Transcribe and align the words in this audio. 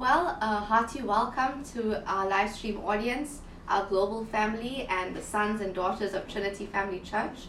Well, 0.00 0.38
a 0.40 0.56
hearty 0.56 1.02
welcome 1.02 1.62
to 1.74 2.02
our 2.10 2.26
live 2.26 2.50
stream 2.50 2.78
audience, 2.78 3.42
our 3.68 3.84
global 3.84 4.24
family, 4.24 4.86
and 4.88 5.14
the 5.14 5.20
sons 5.20 5.60
and 5.60 5.74
daughters 5.74 6.14
of 6.14 6.26
Trinity 6.26 6.64
Family 6.64 7.00
Church. 7.00 7.48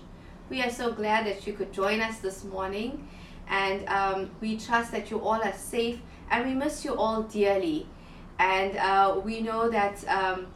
We 0.50 0.62
are 0.62 0.70
so 0.70 0.92
glad 0.92 1.26
that 1.28 1.48
you 1.48 1.54
could 1.54 1.72
join 1.72 2.02
us 2.02 2.20
this 2.20 2.44
morning, 2.44 3.08
and 3.48 3.88
um, 3.88 4.32
we 4.42 4.58
trust 4.58 4.92
that 4.92 5.10
you 5.10 5.22
all 5.22 5.42
are 5.42 5.54
safe, 5.54 6.02
and 6.30 6.46
we 6.46 6.54
miss 6.54 6.84
you 6.84 6.94
all 6.94 7.24
dearly. 7.24 7.88
And 8.38 8.76
uh, 8.76 9.22
we 9.24 9.40
know 9.40 9.70
that 9.70 10.06
um, 10.10 10.48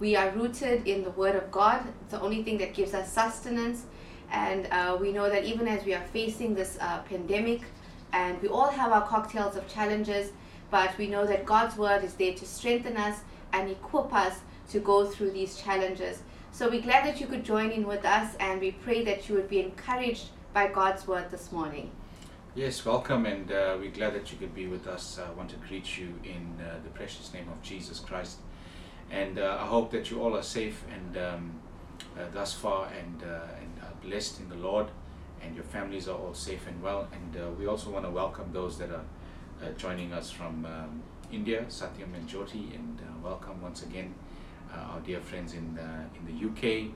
we 0.00 0.16
are 0.16 0.30
rooted 0.30 0.88
in 0.88 1.04
the 1.04 1.10
Word 1.10 1.36
of 1.36 1.52
God, 1.52 1.86
it's 2.02 2.10
the 2.10 2.20
only 2.20 2.42
thing 2.42 2.58
that 2.58 2.74
gives 2.74 2.94
us 2.94 3.12
sustenance. 3.12 3.84
And 4.32 4.66
uh, 4.72 4.98
we 5.00 5.12
know 5.12 5.30
that 5.30 5.44
even 5.44 5.68
as 5.68 5.84
we 5.84 5.94
are 5.94 6.04
facing 6.12 6.56
this 6.56 6.78
uh, 6.80 7.02
pandemic, 7.02 7.60
and 8.12 8.42
we 8.42 8.48
all 8.48 8.70
have 8.70 8.90
our 8.90 9.06
cocktails 9.06 9.54
of 9.54 9.68
challenges, 9.68 10.32
but 10.74 10.98
we 10.98 11.06
know 11.06 11.24
that 11.24 11.46
God's 11.46 11.76
word 11.76 12.02
is 12.02 12.14
there 12.14 12.34
to 12.34 12.44
strengthen 12.44 12.96
us 12.96 13.20
and 13.52 13.70
equip 13.70 14.12
us 14.12 14.40
to 14.70 14.80
go 14.80 15.06
through 15.06 15.30
these 15.30 15.56
challenges. 15.56 16.24
So 16.50 16.68
we're 16.68 16.82
glad 16.82 17.06
that 17.06 17.20
you 17.20 17.28
could 17.28 17.44
join 17.44 17.70
in 17.70 17.86
with 17.86 18.04
us, 18.04 18.34
and 18.40 18.60
we 18.60 18.72
pray 18.72 19.04
that 19.04 19.28
you 19.28 19.36
would 19.36 19.48
be 19.48 19.60
encouraged 19.60 20.30
by 20.52 20.66
God's 20.66 21.06
word 21.06 21.30
this 21.30 21.52
morning. 21.52 21.92
Yes, 22.56 22.84
welcome, 22.84 23.24
and 23.24 23.52
uh, 23.52 23.76
we're 23.78 23.92
glad 23.92 24.14
that 24.14 24.32
you 24.32 24.36
could 24.36 24.52
be 24.52 24.66
with 24.66 24.88
us. 24.88 25.20
I 25.24 25.30
want 25.38 25.50
to 25.50 25.56
greet 25.68 25.96
you 25.96 26.08
in 26.24 26.42
uh, 26.60 26.80
the 26.82 26.90
precious 26.90 27.32
name 27.32 27.48
of 27.52 27.62
Jesus 27.62 28.00
Christ. 28.00 28.38
And 29.12 29.38
uh, 29.38 29.58
I 29.60 29.66
hope 29.66 29.92
that 29.92 30.10
you 30.10 30.20
all 30.20 30.36
are 30.36 30.42
safe 30.42 30.82
and 30.92 31.16
um, 31.16 31.52
uh, 32.18 32.22
thus 32.32 32.52
far 32.52 32.88
and, 32.88 33.22
uh, 33.22 33.60
and 33.60 33.70
are 33.80 33.94
blessed 34.02 34.40
in 34.40 34.48
the 34.48 34.56
Lord, 34.56 34.88
and 35.40 35.54
your 35.54 35.66
families 35.66 36.08
are 36.08 36.18
all 36.18 36.34
safe 36.34 36.66
and 36.66 36.82
well. 36.82 37.06
And 37.12 37.40
uh, 37.40 37.50
we 37.50 37.68
also 37.68 37.90
want 37.90 38.04
to 38.06 38.10
welcome 38.10 38.50
those 38.52 38.76
that 38.78 38.90
are 38.90 39.04
joining 39.72 40.12
us 40.12 40.30
from 40.30 40.64
um, 40.64 41.02
India, 41.32 41.64
Satyam 41.68 42.14
and 42.14 42.28
Jyoti, 42.28 42.74
and 42.74 43.00
uh, 43.00 43.04
welcome 43.22 43.60
once 43.60 43.82
again 43.82 44.14
uh, 44.72 44.92
our 44.92 45.00
dear 45.00 45.20
friends 45.20 45.54
in 45.54 45.78
uh, 45.78 46.04
in 46.16 46.24
the 46.26 46.46
UK, 46.46 46.90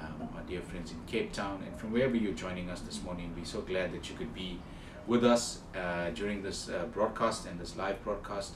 um, 0.00 0.28
our 0.34 0.42
dear 0.42 0.62
friends 0.62 0.92
in 0.92 0.98
Cape 1.06 1.32
Town, 1.32 1.62
and 1.66 1.78
from 1.78 1.92
wherever 1.92 2.16
you're 2.16 2.32
joining 2.32 2.70
us 2.70 2.80
this 2.80 3.02
morning. 3.02 3.32
We're 3.36 3.44
so 3.44 3.60
glad 3.60 3.92
that 3.92 4.08
you 4.08 4.16
could 4.16 4.34
be 4.34 4.60
with 5.06 5.24
us 5.24 5.60
uh, 5.76 6.10
during 6.10 6.42
this 6.42 6.68
uh, 6.68 6.86
broadcast 6.92 7.46
and 7.46 7.60
this 7.60 7.76
live 7.76 8.02
broadcast, 8.04 8.54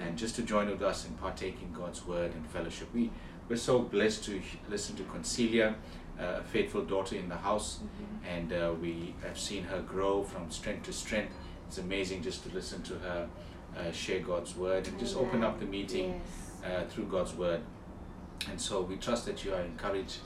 and 0.00 0.18
just 0.18 0.34
to 0.36 0.42
join 0.42 0.68
with 0.68 0.82
us 0.82 1.04
and 1.06 1.18
partake 1.20 1.62
in 1.62 1.72
God's 1.72 2.06
word 2.06 2.32
and 2.34 2.46
fellowship. 2.46 2.88
We 2.94 3.10
we're 3.48 3.56
so 3.56 3.78
blessed 3.80 4.24
to 4.24 4.40
listen 4.70 4.96
to 4.96 5.02
Concilia, 5.02 5.74
uh, 6.18 6.40
a 6.40 6.42
faithful 6.42 6.82
daughter 6.82 7.16
in 7.16 7.28
the 7.28 7.36
house, 7.36 7.80
and 8.26 8.52
uh, 8.52 8.72
we 8.80 9.14
have 9.22 9.38
seen 9.38 9.64
her 9.64 9.80
grow 9.82 10.22
from 10.22 10.50
strength 10.50 10.86
to 10.86 10.92
strength. 10.92 11.34
It's 11.68 11.78
amazing 11.78 12.22
just 12.22 12.42
to 12.44 12.54
listen 12.54 12.82
to 12.82 12.94
her 12.94 13.28
uh, 13.76 13.92
share 13.92 14.20
God's 14.20 14.54
word 14.56 14.86
and 14.86 14.98
just 14.98 15.16
open 15.16 15.42
up 15.42 15.58
the 15.58 15.66
meeting 15.66 16.20
Yes. 16.62 16.70
uh, 16.72 16.84
through 16.88 17.06
God's 17.06 17.34
word. 17.34 17.60
And 18.48 18.60
so 18.60 18.82
we 18.82 18.96
trust 18.96 19.26
that 19.26 19.44
you 19.44 19.54
are 19.54 19.60
encouraged 19.62 20.18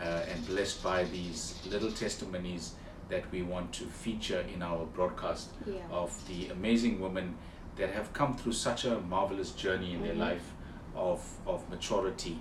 uh, 0.00 0.04
and 0.32 0.46
blessed 0.46 0.82
by 0.82 1.04
these 1.04 1.58
little 1.70 1.90
testimonies 1.92 2.72
that 3.08 3.30
we 3.32 3.42
want 3.42 3.72
to 3.74 3.84
feature 3.84 4.40
in 4.54 4.62
our 4.62 4.84
broadcast 4.86 5.50
Yeah. 5.66 5.74
of 5.90 6.10
the 6.28 6.48
amazing 6.48 7.00
women 7.00 7.36
that 7.76 7.90
have 7.90 8.12
come 8.12 8.36
through 8.36 8.52
such 8.52 8.84
a 8.84 8.98
marvelous 9.00 9.52
journey 9.52 9.94
in 9.94 10.02
their 10.02 10.14
Mhm. 10.14 10.18
life 10.30 10.52
of, 10.96 11.20
of 11.46 11.68
maturity 11.70 12.38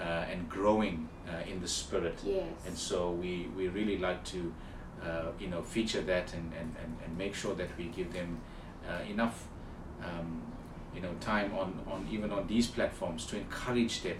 uh, 0.00 0.02
and 0.32 0.48
growing 0.48 1.08
uh, 1.28 1.50
in 1.50 1.60
the 1.60 1.68
spirit. 1.68 2.18
Yes. 2.24 2.44
And 2.66 2.76
so 2.76 3.10
we, 3.10 3.48
we 3.56 3.68
really 3.68 3.98
like 3.98 4.24
to, 4.26 4.52
uh, 5.04 5.26
you 5.40 5.48
know, 5.48 5.62
feature 5.62 6.00
that 6.02 6.32
and, 6.34 6.52
and, 6.58 6.74
and, 6.82 6.96
and 7.04 7.18
make 7.18 7.34
sure 7.34 7.54
that 7.54 7.68
we 7.78 7.84
give 7.84 8.12
them 8.12 8.38
uh, 8.88 9.02
enough, 9.10 9.46
um, 10.02 10.42
you 10.94 11.00
know, 11.00 11.12
time 11.20 11.52
on, 11.54 11.78
on 11.90 12.06
even 12.10 12.30
on 12.30 12.46
these 12.46 12.66
platforms 12.66 13.26
to 13.26 13.36
encourage 13.36 14.02
them 14.02 14.16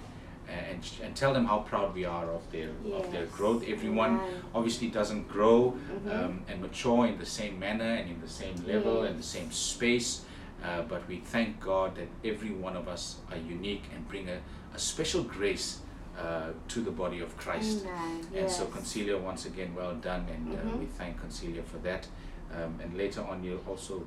and, 0.48 0.80
and 1.02 1.14
tell 1.14 1.34
them 1.34 1.44
how 1.44 1.58
proud 1.58 1.94
we 1.94 2.04
are 2.06 2.30
of 2.30 2.50
their 2.50 2.70
of 2.94 3.12
their 3.12 3.26
growth. 3.26 3.62
Everyone 3.68 4.20
Amen. 4.20 4.42
obviously 4.54 4.88
doesn't 4.88 5.28
grow 5.28 5.76
Mhm. 5.90 6.24
um, 6.24 6.42
and 6.48 6.60
mature 6.62 7.06
in 7.06 7.18
the 7.18 7.26
same 7.26 7.58
manner 7.58 7.84
and 7.84 8.08
in 8.10 8.20
the 8.20 8.28
same 8.28 8.54
level 8.66 9.02
and 9.02 9.18
the 9.18 9.22
same 9.36 9.50
space. 9.52 10.22
Uh, 10.64 10.82
but 10.82 11.06
we 11.06 11.18
thank 11.18 11.60
God 11.60 11.94
that 11.96 12.08
every 12.24 12.50
one 12.50 12.76
of 12.76 12.88
us 12.88 13.16
are 13.30 13.36
unique 13.36 13.84
and 13.94 14.08
bring 14.08 14.28
a, 14.28 14.38
a 14.74 14.78
special 14.78 15.22
grace 15.22 15.80
uh, 16.18 16.50
to 16.68 16.80
the 16.80 16.90
body 16.90 17.20
of 17.20 17.36
Christ. 17.36 17.84
Amen. 17.86 18.26
And 18.34 18.50
so, 18.50 18.64
Yes. 18.64 18.72
Concilia, 18.74 19.20
once 19.20 19.46
again, 19.46 19.74
well 19.74 19.94
done, 19.94 20.26
and 20.34 20.52
uh, 20.52 20.56
Mhm. 20.62 20.78
we 20.80 20.86
thank 20.86 21.20
Concilia 21.20 21.62
for 21.64 21.78
that. 21.78 22.08
Um, 22.54 22.80
and 22.82 22.96
later 22.96 23.22
on, 23.22 23.44
you'll 23.44 23.64
also 23.68 24.04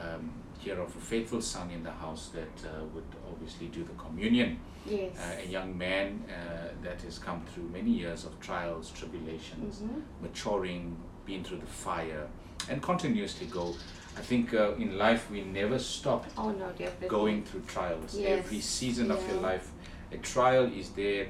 um, 0.00 0.30
hear 0.58 0.80
of 0.80 0.88
a 0.96 1.00
faithful 1.00 1.42
son 1.42 1.70
in 1.70 1.82
the 1.82 1.90
house 1.90 2.30
that 2.34 2.54
uh, 2.66 2.82
would 2.94 3.04
obviously 3.30 3.66
do 3.66 3.84
the 3.84 3.92
communion. 4.04 4.58
Yes. 4.86 5.12
Uh, 5.18 5.42
a 5.44 5.46
young 5.46 5.76
man 5.76 6.24
uh, 6.28 6.68
that 6.82 7.02
has 7.02 7.18
come 7.18 7.42
through 7.52 7.68
many 7.68 7.90
years 7.90 8.24
of 8.24 8.32
trials, 8.40 8.90
tribulations, 8.90 9.80
Mhm. 9.80 10.02
maturing, 10.22 10.96
been 11.26 11.44
through 11.44 11.58
the 11.60 11.66
fire, 11.66 12.26
and 12.70 12.80
continuously 12.82 13.46
go. 13.46 13.74
I 14.16 14.22
think 14.22 14.54
uh, 14.54 14.72
in 14.78 14.96
life 14.98 15.30
we 15.30 15.42
never 15.42 15.78
stop 15.78 16.24
Oh 16.38 16.50
no, 16.52 16.72
going 17.08 17.44
through 17.44 17.62
trials. 17.66 18.14
Yes. 18.14 18.38
Every 18.38 18.60
season 18.60 19.10
of 19.10 19.20
your 19.28 19.40
life, 19.40 19.70
a 20.10 20.16
trial 20.18 20.64
is 20.72 20.90
there 20.90 21.26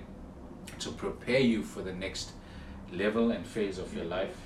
to 0.82 0.91
prepare 0.91 1.41
you 1.41 1.62
for 1.62 1.82
the 1.82 1.93
next 1.93 2.32
level 2.93 3.31
and 3.31 3.47
phase 3.47 3.78
of 3.78 3.94
your 3.94 4.04
life. 4.04 4.37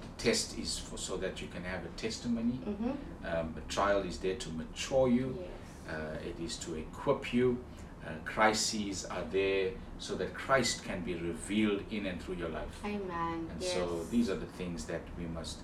The 0.00 0.24
test 0.24 0.58
is 0.58 0.78
for 0.78 0.96
so 0.98 1.16
that 1.18 1.40
you 1.42 1.48
can 1.48 1.64
have 1.64 1.84
a 1.84 1.88
testimony. 1.96 2.58
Mhm. 2.66 2.96
Um, 3.24 3.54
a 3.56 3.72
trial 3.72 4.02
is 4.02 4.18
there 4.18 4.36
to 4.36 4.48
mature 4.50 5.08
you. 5.08 5.36
Yes. 5.38 5.94
Uh, 5.94 6.28
it 6.28 6.36
is 6.40 6.56
to 6.58 6.74
equip 6.76 7.32
you. 7.34 7.58
Uh, 8.04 8.10
crises 8.24 9.04
are 9.04 9.24
there 9.30 9.72
so 9.98 10.16
that 10.16 10.34
Christ 10.34 10.84
can 10.84 11.02
be 11.02 11.14
revealed 11.14 11.82
in 11.90 12.06
and 12.06 12.20
through 12.20 12.34
your 12.36 12.48
life. 12.48 12.80
Amen. 12.84 13.46
And 13.50 13.60
yes. 13.62 13.74
so 13.74 14.04
these 14.10 14.28
are 14.28 14.34
the 14.38 14.50
things 14.58 14.86
that 14.86 15.02
we 15.18 15.26
must 15.26 15.58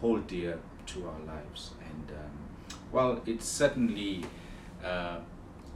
hold 0.00 0.26
dear 0.26 0.58
to 0.86 1.06
our 1.06 1.20
lives. 1.34 1.70
And 1.80 2.10
um, 2.10 2.30
well, 2.92 3.22
it's 3.24 3.46
certainly 3.46 4.24
uh, 4.84 5.18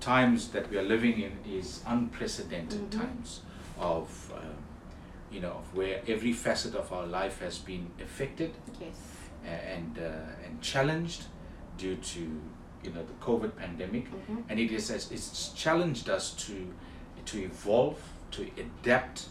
times 0.00 0.48
that 0.48 0.68
we 0.70 0.76
are 0.78 0.82
living 0.82 1.20
in 1.20 1.32
is 1.50 1.82
unprecedented 1.86 2.90
Mhm. 2.90 3.00
times 3.00 3.40
of 3.82 4.32
um, 4.36 4.54
you 5.30 5.40
know 5.40 5.50
of 5.60 5.74
where 5.76 6.00
every 6.06 6.32
facet 6.32 6.74
of 6.74 6.92
our 6.92 7.06
life 7.06 7.40
has 7.40 7.58
been 7.58 7.86
affected 8.00 8.52
Yes. 8.80 8.94
and 9.44 9.98
uh, 9.98 10.44
and 10.46 10.60
challenged 10.60 11.24
due 11.78 11.96
to 11.96 12.20
you 12.84 12.90
know 12.94 13.02
the 13.04 13.14
COVID 13.26 13.56
pandemic, 13.56 14.04
Mhm. 14.10 14.44
and 14.48 14.58
it 14.60 14.70
is 14.72 14.90
as 14.90 15.10
it's 15.12 15.52
challenged 15.54 16.08
us 16.08 16.30
to 16.46 16.54
to 17.24 17.38
evolve, 17.38 17.98
to 18.32 18.42
adapt, 18.58 19.26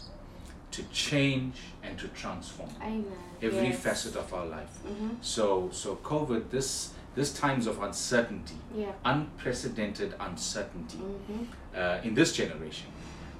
to 0.70 0.82
change, 0.92 1.56
and 1.82 1.98
to 1.98 2.08
transform 2.08 2.70
Amen. 2.80 3.04
every 3.42 3.68
yes. 3.68 3.82
facet 3.82 4.16
of 4.16 4.32
our 4.34 4.46
life. 4.46 4.74
Mhm. 4.86 5.16
So 5.20 5.68
so 5.72 5.96
COVID 5.96 6.50
this 6.50 6.92
this 7.14 7.32
times 7.40 7.66
of 7.66 7.82
uncertainty, 7.82 8.56
Yeah. 8.74 8.92
unprecedented 9.04 10.14
uncertainty 10.18 10.98
Mhm. 10.98 11.46
uh, 11.76 12.00
in 12.06 12.14
this 12.14 12.32
generation 12.32 12.91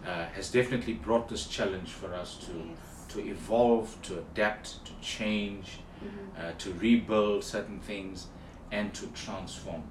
uh, 0.06 0.26
has 0.34 0.50
definitely 0.50 0.94
brought 0.94 1.28
this 1.28 1.46
challenge 1.46 1.90
for 1.90 2.12
us 2.14 2.36
to 2.46 2.52
Yes. 2.52 2.78
to 3.08 3.20
evolve, 3.20 3.94
to 4.02 4.18
adapt, 4.18 4.82
to 4.86 4.92
change, 5.02 5.80
Mhm. 6.02 6.08
uh, 6.38 6.52
to 6.58 6.72
rebuild 6.72 7.44
certain 7.44 7.78
things, 7.80 8.28
and 8.70 8.94
to 8.94 9.06
transform. 9.08 9.82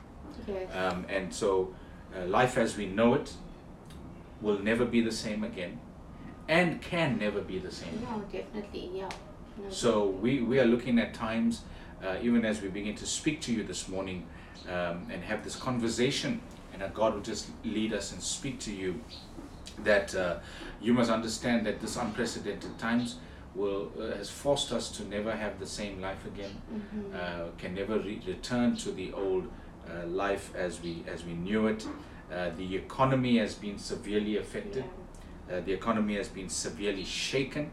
Yes. 0.47 0.69
Um, 0.75 1.05
and 1.07 1.31
so, 1.33 1.73
uh, 2.15 2.25
life 2.25 2.57
as 2.57 2.75
we 2.77 2.87
know 2.87 3.13
it 3.13 3.33
will 4.41 4.57
never 4.59 4.85
be 4.85 5.01
the 5.01 5.11
same 5.11 5.43
again, 5.43 5.79
and 6.47 6.81
can 6.81 7.19
never 7.19 7.41
be 7.41 7.59
the 7.59 7.71
same. 7.71 8.01
no, 8.01 8.21
definitely. 8.31 8.89
Yeah. 8.95 9.09
No, 9.61 9.69
So 9.69 10.07
we, 10.07 10.41
we 10.41 10.59
are 10.59 10.65
looking 10.65 10.97
at 10.97 11.13
times, 11.13 11.61
uh, 12.03 12.15
even 12.23 12.43
as 12.43 12.61
we 12.61 12.69
begin 12.69 12.95
to 12.95 13.05
speak 13.05 13.39
to 13.41 13.53
you 13.53 13.63
this 13.63 13.87
morning 13.87 14.25
um, 14.67 15.05
and 15.11 15.23
have 15.23 15.43
this 15.43 15.55
conversation, 15.55 16.41
and 16.73 16.81
that 16.81 16.93
God 16.95 17.13
will 17.13 17.21
just 17.21 17.49
lead 17.63 17.93
us 17.93 18.11
and 18.13 18.21
speak 18.21 18.59
to 18.61 18.71
you, 18.71 18.99
that 19.83 20.15
uh, 20.15 20.39
you 20.81 20.93
must 20.93 21.09
understand 21.11 21.65
that 21.65 21.79
this 21.81 21.95
unprecedented 21.97 22.77
times 22.77 23.17
will 23.55 23.91
uh, 23.99 24.15
has 24.17 24.29
forced 24.29 24.71
us 24.71 24.89
to 24.97 25.03
never 25.09 25.31
have 25.35 25.59
the 25.59 25.65
same 25.67 26.01
life 26.01 26.25
again, 26.25 26.51
Mhm. 26.71 27.13
uh, 27.15 27.51
can 27.57 27.73
never 27.75 27.99
re- 27.99 28.21
return 28.27 28.75
to 28.77 28.91
the 28.91 29.11
old 29.13 29.45
uh, 29.89 30.05
life 30.07 30.53
as 30.55 30.81
we 30.81 31.03
as 31.07 31.25
we 31.25 31.33
knew 31.33 31.67
it. 31.67 31.85
Uh, 32.31 32.49
the 32.57 32.75
economy 32.75 33.37
has 33.39 33.55
been 33.55 33.77
severely 33.77 34.37
affected. 34.37 34.85
Yeah. 34.85 35.57
Uh, 35.57 35.61
the 35.65 35.73
economy 35.73 36.15
has 36.15 36.29
been 36.29 36.47
severely 36.49 37.03
shaken. 37.03 37.71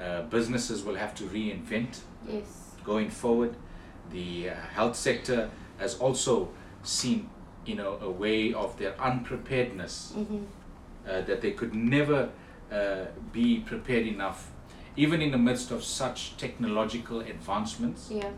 Uh, 0.00 0.22
businesses 0.22 0.82
will 0.84 0.96
have 0.96 1.14
to 1.14 1.24
reinvent 1.24 2.00
Yes. 2.28 2.72
going 2.84 3.08
forward. 3.10 3.54
The 4.10 4.50
uh, 4.50 4.54
health 4.74 4.96
sector 4.96 5.48
has 5.78 5.94
also 6.00 6.48
seen, 6.82 7.28
you 7.64 7.76
know, 7.76 7.98
a 8.02 8.10
way 8.10 8.52
of 8.52 8.76
their 8.78 8.94
unpreparedness 9.00 10.12
Mhm. 10.16 10.44
Uh, 11.08 11.20
that 11.22 11.40
they 11.40 11.52
could 11.52 11.74
never 11.74 12.30
uh, 12.72 13.04
be 13.32 13.60
prepared 13.60 14.06
enough, 14.06 14.50
even 14.96 15.20
in 15.20 15.30
the 15.30 15.38
midst 15.38 15.70
of 15.70 15.82
such 15.84 16.36
technological 16.36 17.20
advancements 17.20 18.10
Yeah. 18.10 18.30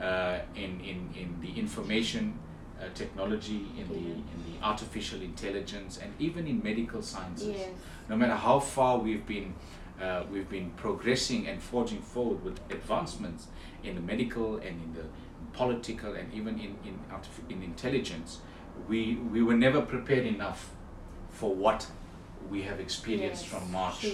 uh, 0.00 0.38
in, 0.54 0.80
in, 0.80 1.10
in 1.14 1.36
the 1.40 1.58
information 1.58 2.38
uh, 2.80 2.84
technology, 2.94 3.66
in 3.78 3.88
the 3.88 3.94
in 4.12 4.38
the 4.52 4.62
artificial 4.66 5.22
intelligence, 5.22 5.98
and 6.02 6.12
even 6.18 6.46
in 6.46 6.62
medical 6.62 7.00
sciences. 7.02 7.48
Yes. 7.56 7.68
No 8.08 8.16
matter 8.16 8.34
how 8.34 8.60
far 8.60 8.98
we've 8.98 9.26
been 9.26 9.54
uh, 10.00 10.24
we've 10.30 10.48
been 10.50 10.70
progressing 10.76 11.48
and 11.48 11.62
forging 11.62 12.02
forward 12.02 12.44
with 12.44 12.60
advancements 12.70 13.46
in 13.82 13.94
the 13.94 14.00
medical 14.02 14.56
and 14.56 14.82
in 14.82 14.92
the 14.94 15.04
political 15.54 16.12
and 16.14 16.32
even 16.34 16.58
in 16.60 16.76
in, 16.84 16.98
in 17.48 17.62
intelligence, 17.62 18.40
we 18.88 19.16
we 19.32 19.42
were 19.42 19.56
never 19.56 19.80
prepared 19.80 20.26
enough 20.26 20.70
for 21.30 21.54
what 21.54 21.86
we 22.50 22.62
have 22.62 22.80
experienced 22.80 23.42
Yes, 23.44 23.52
from 23.52 23.72
March, 23.72 24.06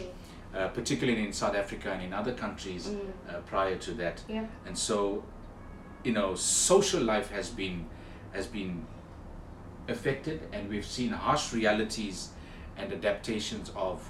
uh, 0.54 0.68
particularly 0.68 1.24
in 1.24 1.32
South 1.32 1.54
Africa 1.54 1.90
and 1.92 2.02
in 2.02 2.12
other 2.12 2.32
countries 2.32 2.86
Mm. 2.88 2.98
uh, 3.28 3.38
prior 3.46 3.76
to 3.76 3.92
that. 3.94 4.22
Yeah. 4.28 4.44
And 4.66 4.76
so, 4.76 5.24
you 6.04 6.12
know, 6.12 6.34
social 6.34 7.02
life 7.02 7.30
has 7.30 7.50
been 7.50 7.86
has 8.32 8.46
been 8.46 8.86
affected, 9.88 10.40
and 10.52 10.68
we've 10.70 10.86
seen 10.86 11.10
harsh 11.10 11.52
realities 11.52 12.30
and 12.78 12.92
adaptations 12.92 13.70
of, 13.76 14.08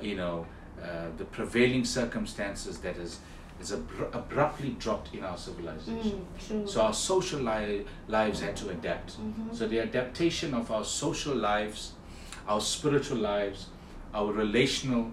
you 0.00 0.16
know, 0.16 0.46
uh, 0.82 1.06
the 1.18 1.24
prevailing 1.24 1.84
circumstances 1.84 2.78
that 2.78 2.96
is 2.96 3.20
is 3.60 3.72
abru- 3.72 4.08
abruptly 4.14 4.70
dropped 4.78 5.14
in 5.14 5.22
our 5.22 5.36
civilization. 5.36 6.26
Mm. 6.48 6.66
So 6.66 6.80
our 6.80 6.94
social 6.94 7.40
li- 7.40 7.84
lives 8.08 8.40
had 8.40 8.56
to 8.56 8.70
adapt. 8.70 9.18
Mhm. 9.20 9.54
So 9.54 9.68
the 9.68 9.80
adaptation 9.80 10.54
of 10.54 10.70
our 10.70 10.82
social 10.84 11.34
lives, 11.36 11.92
our 12.50 12.60
spiritual 12.60 13.18
lives, 13.18 13.66
our 14.12 14.32
relational, 14.32 15.04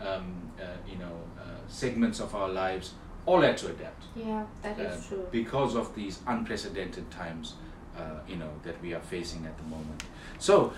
um, 0.00 0.50
uh, 0.60 0.64
you 0.90 0.96
know, 0.98 1.16
uh, 1.38 1.42
segments 1.68 2.18
of 2.20 2.34
our 2.34 2.48
lives, 2.48 2.94
all 3.26 3.40
had 3.42 3.56
to 3.56 3.66
adapt 3.68 4.02
Yeah, 4.16 4.44
that 4.62 4.78
is 4.80 5.04
uh, 5.04 5.08
true. 5.08 5.26
because 5.30 5.76
of 5.76 5.94
these 5.94 6.18
unprecedented 6.26 7.08
times, 7.10 7.54
uh, 7.96 8.00
you 8.28 8.36
know, 8.36 8.50
that 8.64 8.80
we 8.82 8.92
are 8.92 9.00
facing 9.00 9.46
at 9.46 9.56
the 9.56 9.62
moment. 9.64 10.02
So, 10.38 10.72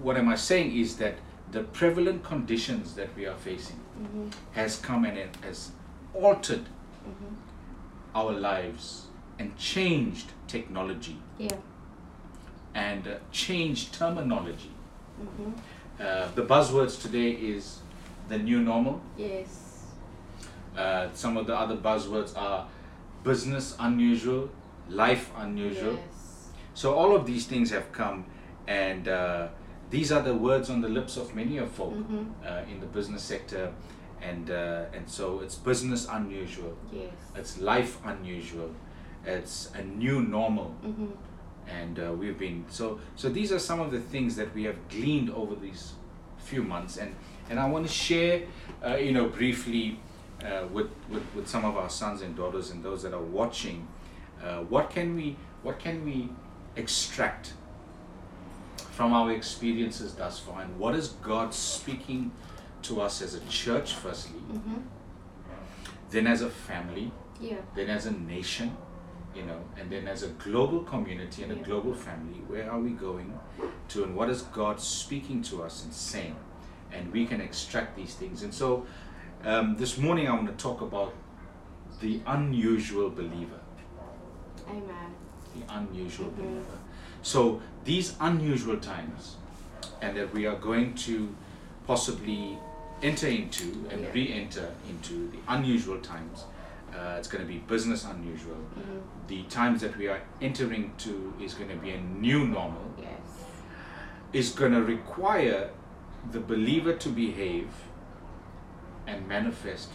what 0.00 0.16
am 0.16 0.28
I 0.30 0.36
saying 0.36 0.74
is 0.74 0.96
that 0.96 1.16
the 1.50 1.62
prevalent 1.64 2.24
conditions 2.24 2.94
that 2.94 3.14
we 3.16 3.26
are 3.26 3.36
facing 3.36 3.76
Mm-hmm. 4.02 4.28
has 4.52 4.78
come 4.78 5.04
and 5.04 5.18
it 5.18 5.36
has 5.42 5.70
altered 6.14 6.64
Mm-hmm. 7.06 7.34
our 8.14 8.32
lives 8.32 9.06
and 9.38 9.56
changed 9.58 10.28
technology 10.48 11.18
Yeah. 11.38 11.56
and 12.74 13.06
uh, 13.06 13.14
changed 13.32 13.92
terminology. 13.92 14.70
Mm-hmm. 15.20 15.50
Uh, 16.00 16.28
the 16.34 16.42
buzzwords 16.42 17.00
today 17.00 17.30
is 17.30 17.78
the 18.28 18.38
new 18.38 18.60
normal. 18.60 19.00
Yes. 19.16 19.86
Uh, 20.76 21.08
some 21.12 21.36
of 21.36 21.46
the 21.46 21.54
other 21.56 21.76
buzzwords 21.76 22.36
are 22.36 22.66
business 23.24 23.76
unusual, 23.78 24.48
life 24.88 25.30
unusual. 25.36 25.94
Yes. 25.94 26.48
So 26.74 26.94
all 26.94 27.14
of 27.14 27.26
these 27.26 27.46
things 27.46 27.70
have 27.70 27.92
come, 27.92 28.24
and 28.66 29.06
uh, 29.06 29.48
these 29.90 30.10
are 30.10 30.22
the 30.22 30.34
words 30.34 30.70
on 30.70 30.80
the 30.80 30.88
lips 30.88 31.16
of 31.16 31.34
many 31.34 31.58
of 31.58 31.70
folk 31.70 31.92
Mm-hmm. 31.92 32.24
uh, 32.46 32.62
in 32.72 32.80
the 32.80 32.86
business 32.86 33.22
sector, 33.22 33.72
and 34.22 34.50
uh, 34.50 34.84
and 34.94 35.06
so 35.08 35.40
it's 35.40 35.56
business 35.56 36.08
unusual, 36.10 36.74
Yes. 36.90 37.12
it's 37.36 37.58
life 37.60 37.98
unusual, 38.04 38.70
it's 39.26 39.70
a 39.74 39.82
new 39.84 40.22
normal, 40.22 40.74
Mm-hmm. 40.84 41.06
And 41.68 41.98
uh, 41.98 42.12
we've 42.12 42.38
been 42.38 42.64
so 42.68 42.98
so 43.16 43.28
these 43.28 43.52
are 43.52 43.58
some 43.58 43.80
of 43.80 43.90
the 43.90 44.00
things 44.00 44.36
that 44.36 44.54
we 44.54 44.64
have 44.64 44.76
gleaned 44.88 45.30
over 45.30 45.54
these 45.54 45.92
few 46.38 46.62
months. 46.62 46.96
And 46.96 47.14
and 47.50 47.58
i 47.58 47.68
want 47.68 47.86
to 47.86 47.92
share 47.92 48.42
uh, 48.84 48.96
you 48.96 49.12
know 49.12 49.28
briefly 49.28 49.98
uh, 50.44 50.66
with, 50.72 50.90
with 51.08 51.22
with 51.34 51.48
some 51.48 51.64
of 51.64 51.76
our 51.76 51.90
sons 51.90 52.22
and 52.22 52.36
daughters 52.36 52.70
and 52.70 52.84
those 52.84 53.02
that 53.02 53.12
are 53.12 53.22
watching 53.22 53.86
uh, 54.42 54.58
what 54.62 54.90
can 54.90 55.14
we 55.14 55.36
what 55.62 55.78
can 55.78 56.04
we 56.04 56.28
extract 56.76 57.52
from 58.92 59.12
our 59.12 59.32
experiences 59.32 60.14
thus 60.14 60.38
far? 60.38 60.62
And 60.62 60.78
what 60.78 60.94
is 60.94 61.08
god 61.22 61.54
speaking 61.54 62.30
to 62.82 63.00
us 63.00 63.22
as 63.22 63.34
a 63.34 63.40
church 63.46 63.94
firstly? 63.94 64.40
Mm-hmm. 64.40 64.80
then 66.10 66.26
as 66.26 66.42
a 66.42 66.50
family? 66.50 67.10
Yeah. 67.40 67.56
then 67.74 67.88
as 67.90 68.06
a 68.06 68.12
nation, 68.12 68.76
you 69.34 69.42
know, 69.42 69.60
and 69.78 69.90
then 69.90 70.06
as 70.08 70.22
a 70.22 70.28
global 70.28 70.80
community 70.80 71.42
and 71.42 71.52
a 71.52 71.56
global 71.56 71.94
family, 71.94 72.40
where 72.46 72.70
are 72.70 72.78
we 72.78 72.90
going 72.90 73.32
to 73.88 74.04
and 74.04 74.14
what 74.16 74.28
is 74.28 74.42
God 74.42 74.80
speaking 74.80 75.42
to 75.44 75.62
us 75.62 75.84
and 75.84 75.92
saying? 75.92 76.36
And 76.92 77.10
we 77.12 77.26
can 77.26 77.40
extract 77.40 77.96
these 77.96 78.14
things. 78.14 78.42
And 78.42 78.52
so 78.52 78.86
um, 79.44 79.76
this 79.76 79.96
morning 79.98 80.28
I 80.28 80.32
want 80.34 80.46
to 80.48 80.62
talk 80.62 80.80
about 80.82 81.14
the 82.00 82.20
unusual 82.26 83.08
believer. 83.10 83.60
Amen. 84.68 85.14
The 85.54 85.74
unusual 85.74 86.26
Mhm. 86.30 86.36
believer. 86.36 86.78
So 87.22 87.60
these 87.84 88.14
unusual 88.20 88.76
times, 88.78 89.36
and 90.00 90.16
that 90.16 90.32
we 90.34 90.46
are 90.46 90.56
going 90.56 90.94
to 90.94 91.34
possibly 91.86 92.58
enter 93.02 93.28
into 93.28 93.64
and 93.90 94.02
Yeah. 94.02 94.12
re 94.12 94.32
enter 94.32 94.70
into 94.88 95.28
the 95.30 95.38
unusual 95.48 95.98
times. 96.00 96.44
Uh, 96.94 97.16
it's 97.18 97.28
going 97.28 97.42
to 97.42 97.48
be 97.48 97.58
business 97.58 98.04
unusual. 98.04 98.56
Mm-hmm. 98.56 98.98
The 99.28 99.42
times 99.44 99.80
that 99.80 99.96
we 99.96 100.08
are 100.08 100.20
entering 100.42 100.92
to 100.98 101.32
is 101.40 101.54
going 101.54 101.70
to 101.70 101.76
be 101.76 101.90
a 101.90 102.00
new 102.00 102.46
normal, 102.46 102.82
Yes. 103.00 103.08
is 104.32 104.50
going 104.50 104.72
to 104.72 104.82
require 104.82 105.70
the 106.30 106.40
believer 106.40 106.92
to 106.94 107.08
behave 107.08 107.68
and 109.06 109.26
manifest 109.26 109.88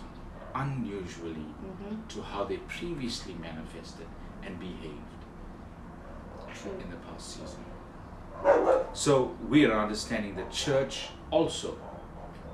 unusually 0.56 1.34
Mm-hmm. 1.64 2.08
to 2.10 2.22
how 2.24 2.44
they 2.46 2.58
previously 2.58 3.36
manifested 3.36 4.08
and 4.44 4.60
behaved 4.60 5.12
True. 6.56 6.72
in 6.84 6.90
the 6.90 6.98
past 7.08 7.36
season. 7.36 7.64
So 8.94 9.36
we 9.50 9.66
are 9.66 9.80
understanding 9.80 10.36
that 10.36 10.52
church 10.52 11.10
also, 11.32 11.78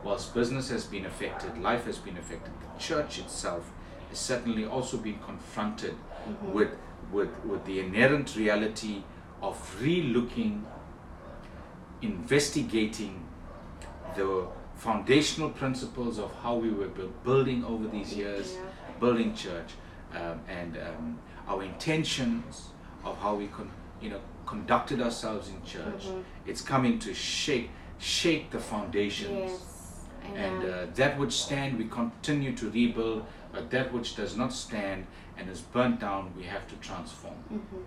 whilst 0.04 0.34
business 0.34 0.70
has 0.70 0.86
been 0.86 1.06
affected, 1.06 1.58
life 1.62 1.86
has 1.86 1.98
been 1.98 2.18
affected, 2.18 2.54
the 2.62 2.80
church 2.80 3.20
itself 3.20 3.72
has 4.14 4.20
certainly 4.20 4.64
also 4.66 4.98
been 4.98 5.18
confronted 5.26 5.96
Mhm. 6.28 6.54
with, 6.54 6.70
with, 7.12 7.30
with 7.44 7.66
the 7.66 7.80
inherent 7.80 8.36
reality 8.36 9.04
of 9.42 9.56
re-looking, 9.82 10.66
investigating 12.02 13.26
the 14.16 14.46
foundational 14.76 15.50
principles 15.50 16.20
of 16.20 16.32
how 16.44 16.56
we 16.56 16.70
were 16.70 16.88
bu- 16.90 17.12
building 17.24 17.66
over 17.66 17.88
these 17.88 18.14
years, 18.16 18.58
building 19.00 19.34
church, 19.34 19.72
um, 20.14 20.40
and 20.48 20.78
um, 20.78 21.18
our 21.48 21.64
intentions 21.64 22.68
of 23.04 23.18
how 23.18 23.34
we 23.36 23.48
con- 23.48 23.72
you 24.02 24.10
know 24.12 24.22
conducted 24.46 25.02
ourselves 25.02 25.50
in 25.50 25.62
church. 25.64 26.04
Mhm. 26.06 26.24
It's 26.46 26.62
coming 26.62 27.00
to 27.00 27.14
shake 27.14 27.70
shake 27.98 28.52
the 28.52 28.60
foundations. 28.60 29.52
Yes. 29.52 29.73
And 30.36 30.64
uh, 30.66 30.86
that 30.96 31.18
which 31.20 31.34
stand, 31.34 31.78
we 31.78 31.86
continue 31.86 32.54
to 32.56 32.70
rebuild, 32.70 33.26
but 33.52 33.70
that 33.72 33.92
which 33.94 34.16
does 34.16 34.36
not 34.36 34.52
stand 34.54 35.06
and 35.38 35.50
is 35.50 35.62
burnt 35.62 36.00
down, 36.00 36.32
we 36.38 36.44
have 36.44 36.68
to 36.68 36.76
transform. 36.76 37.36
mm-hmm. 37.52 37.78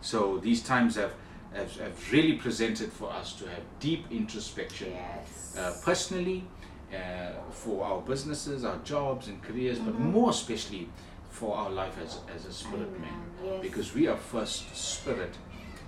So 0.00 0.38
these 0.38 0.62
times 0.62 0.96
have, 0.96 1.12
have, 1.52 1.74
have 1.78 2.12
really 2.12 2.34
presented 2.34 2.92
for 2.92 3.10
us 3.10 3.32
to 3.34 3.48
have 3.48 3.62
deep 3.80 4.06
introspection 4.10 4.92
Yes. 4.92 5.56
uh, 5.58 5.74
personally, 5.84 6.44
uh, 6.92 7.32
for 7.50 7.84
our 7.84 8.00
businesses, 8.00 8.64
our 8.64 8.78
jobs 8.78 9.28
and 9.28 9.42
careers, 9.42 9.78
but 9.78 9.94
Mhm. 9.94 10.12
more 10.12 10.30
especially 10.30 10.88
for 11.30 11.56
our 11.56 11.70
life 11.70 11.96
as, 12.02 12.18
as 12.34 12.46
a 12.46 12.52
spirit 12.52 12.88
Amen. 12.96 13.00
man. 13.00 13.20
Yes. 13.44 13.62
Because 13.62 13.94
we 13.94 14.06
are 14.08 14.16
first 14.16 14.74
spirit 14.74 15.34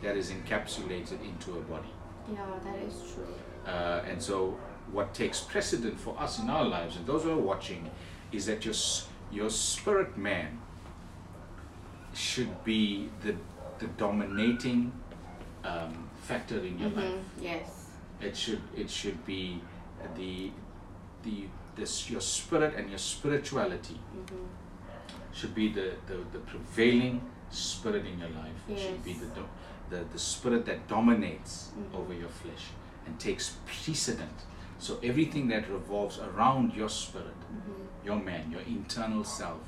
that 0.02 0.16
is 0.16 0.30
encapsulated 0.30 1.18
into 1.24 1.52
a 1.58 1.62
body. 1.62 1.88
yeah, 2.32 2.46
that 2.64 2.78
is 2.88 2.94
true. 3.14 3.34
Uh, 3.66 4.02
and 4.10 4.22
so, 4.22 4.56
what 4.92 5.14
takes 5.14 5.40
precedent 5.40 5.98
for 6.00 6.18
us 6.18 6.38
in 6.38 6.50
our 6.50 6.64
lives, 6.64 6.96
and 6.96 7.06
those 7.06 7.22
who 7.24 7.30
are 7.32 7.36
watching, 7.36 7.90
is 8.32 8.46
that 8.46 8.64
your 8.64 8.74
your 9.32 9.50
spirit 9.50 10.16
man 10.18 10.60
should 12.14 12.64
be 12.64 13.08
the 13.22 13.34
the 13.78 13.86
dominating 13.96 14.92
um, 15.64 16.08
factor 16.22 16.58
in 16.58 16.78
your 16.78 16.90
life. 16.90 17.04
Mm-hmm. 17.04 17.42
Yes. 17.44 17.86
It 18.20 18.36
should 18.36 18.60
it 18.76 18.90
should 18.90 19.24
be 19.24 19.60
the 20.16 20.50
the 21.22 21.44
this 21.76 22.10
your 22.10 22.20
spirit 22.20 22.74
and 22.76 22.88
your 22.90 22.98
spirituality 22.98 23.98
Mm-hmm. 24.16 24.44
should 25.32 25.54
be 25.54 25.68
the, 25.72 25.92
the, 26.08 26.16
the 26.32 26.38
prevailing 26.40 27.20
spirit 27.50 28.04
in 28.04 28.18
your 28.18 28.28
life. 28.30 28.58
It 28.68 28.78
should 28.78 29.04
be 29.04 29.12
the, 29.14 29.26
do, 29.26 29.44
the 29.90 30.04
the 30.12 30.18
spirit 30.18 30.66
that 30.66 30.88
dominates 30.88 31.70
Mhm. 31.78 31.98
over 31.98 32.12
your 32.14 32.28
flesh 32.42 32.64
and 33.06 33.18
takes 33.18 33.56
precedent. 33.66 34.38
So 34.80 34.98
everything 35.02 35.48
that 35.48 35.70
revolves 35.70 36.18
around 36.18 36.74
your 36.74 36.88
spirit, 36.88 37.36
Mm-hmm. 37.50 38.06
your 38.06 38.16
man, 38.16 38.50
your 38.50 38.62
internal 38.62 39.24
self, 39.24 39.60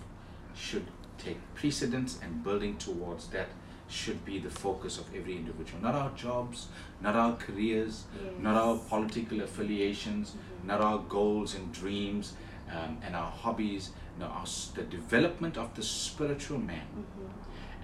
should 0.54 0.86
take 1.18 1.38
precedence 1.54 2.18
and 2.22 2.42
building 2.44 2.76
towards 2.78 3.26
that 3.28 3.48
should 3.88 4.24
be 4.24 4.38
the 4.38 4.48
focus 4.50 4.98
of 4.98 5.04
every 5.14 5.36
individual. 5.36 5.82
Not 5.82 5.94
our 5.94 6.10
jobs, 6.16 6.68
not 7.02 7.14
our 7.16 7.34
careers, 7.36 8.04
not 8.40 8.56
our 8.56 8.76
political 8.92 9.42
affiliations, 9.42 10.30
Mhm. 10.32 10.66
not 10.70 10.80
our 10.80 10.98
goals 11.16 11.54
and 11.56 11.72
dreams 11.72 12.34
um, 12.70 12.96
and 13.04 13.14
our 13.14 13.30
hobbies. 13.30 13.90
No, 14.18 14.26
our, 14.26 14.46
the 14.74 14.82
development 14.98 15.56
of 15.58 15.74
the 15.74 15.82
spiritual 15.82 16.58
man. 16.58 16.86
Mm-hmm. 16.96 17.28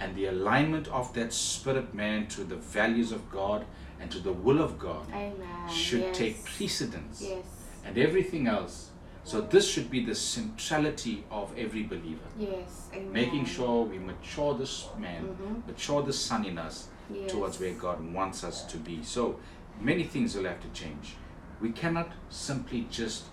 and 0.01 0.15
the 0.15 0.27
alignment 0.27 0.87
of 0.89 1.13
that 1.15 1.33
spirit 1.33 1.93
man 1.93 2.27
to 2.29 2.45
the 2.45 2.55
values 2.75 3.11
of 3.11 3.29
God 3.33 3.65
and 4.01 4.11
to 4.11 4.19
the 4.19 4.33
will 4.33 4.61
of 4.61 4.79
God 4.79 5.07
Amen. 5.11 5.69
should 5.71 6.01
yes. 6.01 6.19
take 6.19 6.45
precedence 6.45 7.23
Yes. 7.23 7.45
and 7.85 7.99
everything 7.99 8.47
else. 8.47 8.91
So 9.25 9.41
this 9.43 9.69
should 9.71 9.91
be 9.91 10.05
the 10.05 10.15
centrality 10.15 11.25
of 11.31 11.53
every 11.59 11.83
believer. 11.83 12.29
Yes. 12.39 12.89
Amen. 12.95 13.13
Making 13.13 13.45
sure 13.45 13.85
we 13.85 13.99
mature 13.99 14.55
this 14.55 14.89
man, 14.99 15.37
Mhm. 15.37 15.67
mature 15.67 16.03
the 16.03 16.13
son 16.13 16.45
in 16.47 16.57
us 16.59 16.89
Yes. 17.13 17.31
towards 17.31 17.61
where 17.61 17.75
God 17.75 18.13
wants 18.15 18.43
us 18.45 18.65
to 18.67 18.79
be. 18.79 19.03
So 19.03 19.39
many 19.81 20.05
things 20.05 20.35
will 20.35 20.45
have 20.45 20.61
to 20.63 20.69
change. 20.69 21.17
We 21.61 21.71
cannot 21.73 22.13
simply 22.31 22.87
just 22.91 23.25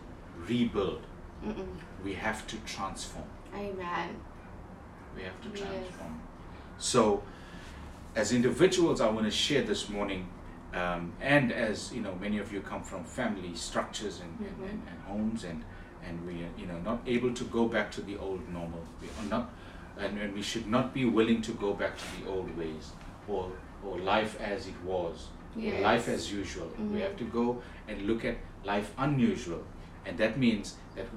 rebuild. 0.47 1.01
Mm-mm. 1.45 1.77
We 2.03 2.13
have 2.15 2.45
to 2.47 2.57
transform. 2.65 3.25
Amen. 3.53 4.15
We 5.15 5.23
have 5.23 5.39
to 5.43 5.49
Yes. 5.49 5.59
transform. 5.59 6.19
So, 6.77 7.23
as 8.15 8.33
individuals, 8.33 8.99
I 8.99 9.09
want 9.09 9.25
to 9.25 9.31
share 9.31 9.61
this 9.63 9.87
morning, 9.89 10.27
um, 10.75 11.13
and 11.21 11.51
as 11.51 11.93
you 11.93 12.01
know, 12.01 12.15
many 12.15 12.37
of 12.39 12.51
you 12.53 12.61
come 12.61 12.83
from 12.83 13.03
family 13.03 13.55
structures 13.55 14.19
and, 14.21 14.39
and, 14.39 14.57
Mhm. 14.57 14.69
and, 14.69 14.81
and 14.89 14.99
homes, 15.07 15.43
and 15.43 15.63
and 16.07 16.25
we 16.27 16.33
are 16.43 16.51
you 16.57 16.67
know 16.67 16.79
not 16.89 16.99
able 17.07 17.33
to 17.33 17.43
go 17.45 17.67
back 17.67 17.91
to 17.91 18.01
the 18.01 18.17
old 18.17 18.47
normal. 18.49 18.83
We 19.01 19.07
are 19.19 19.29
not, 19.29 19.49
and, 19.97 20.17
and 20.19 20.33
we 20.33 20.41
should 20.41 20.67
not 20.67 20.93
be 20.93 21.05
willing 21.05 21.41
to 21.43 21.53
go 21.53 21.73
back 21.73 21.97
to 21.97 22.05
the 22.17 22.29
old 22.29 22.55
ways 22.57 22.91
or 23.27 23.51
or 23.83 23.97
life 23.99 24.39
as 24.41 24.67
it 24.67 24.79
was, 24.83 25.27
or 25.57 25.79
life 25.93 26.07
as 26.09 26.31
usual. 26.31 26.69
We 26.77 26.83
Mhm. 26.99 27.01
have 27.01 27.15
to 27.17 27.23
go 27.25 27.61
and 27.87 28.01
look 28.09 28.25
at 28.25 28.35
life 28.65 28.91
unusual, 28.97 29.63
and 30.05 30.17
that 30.17 30.37
means 30.37 30.75
that 30.95 31.07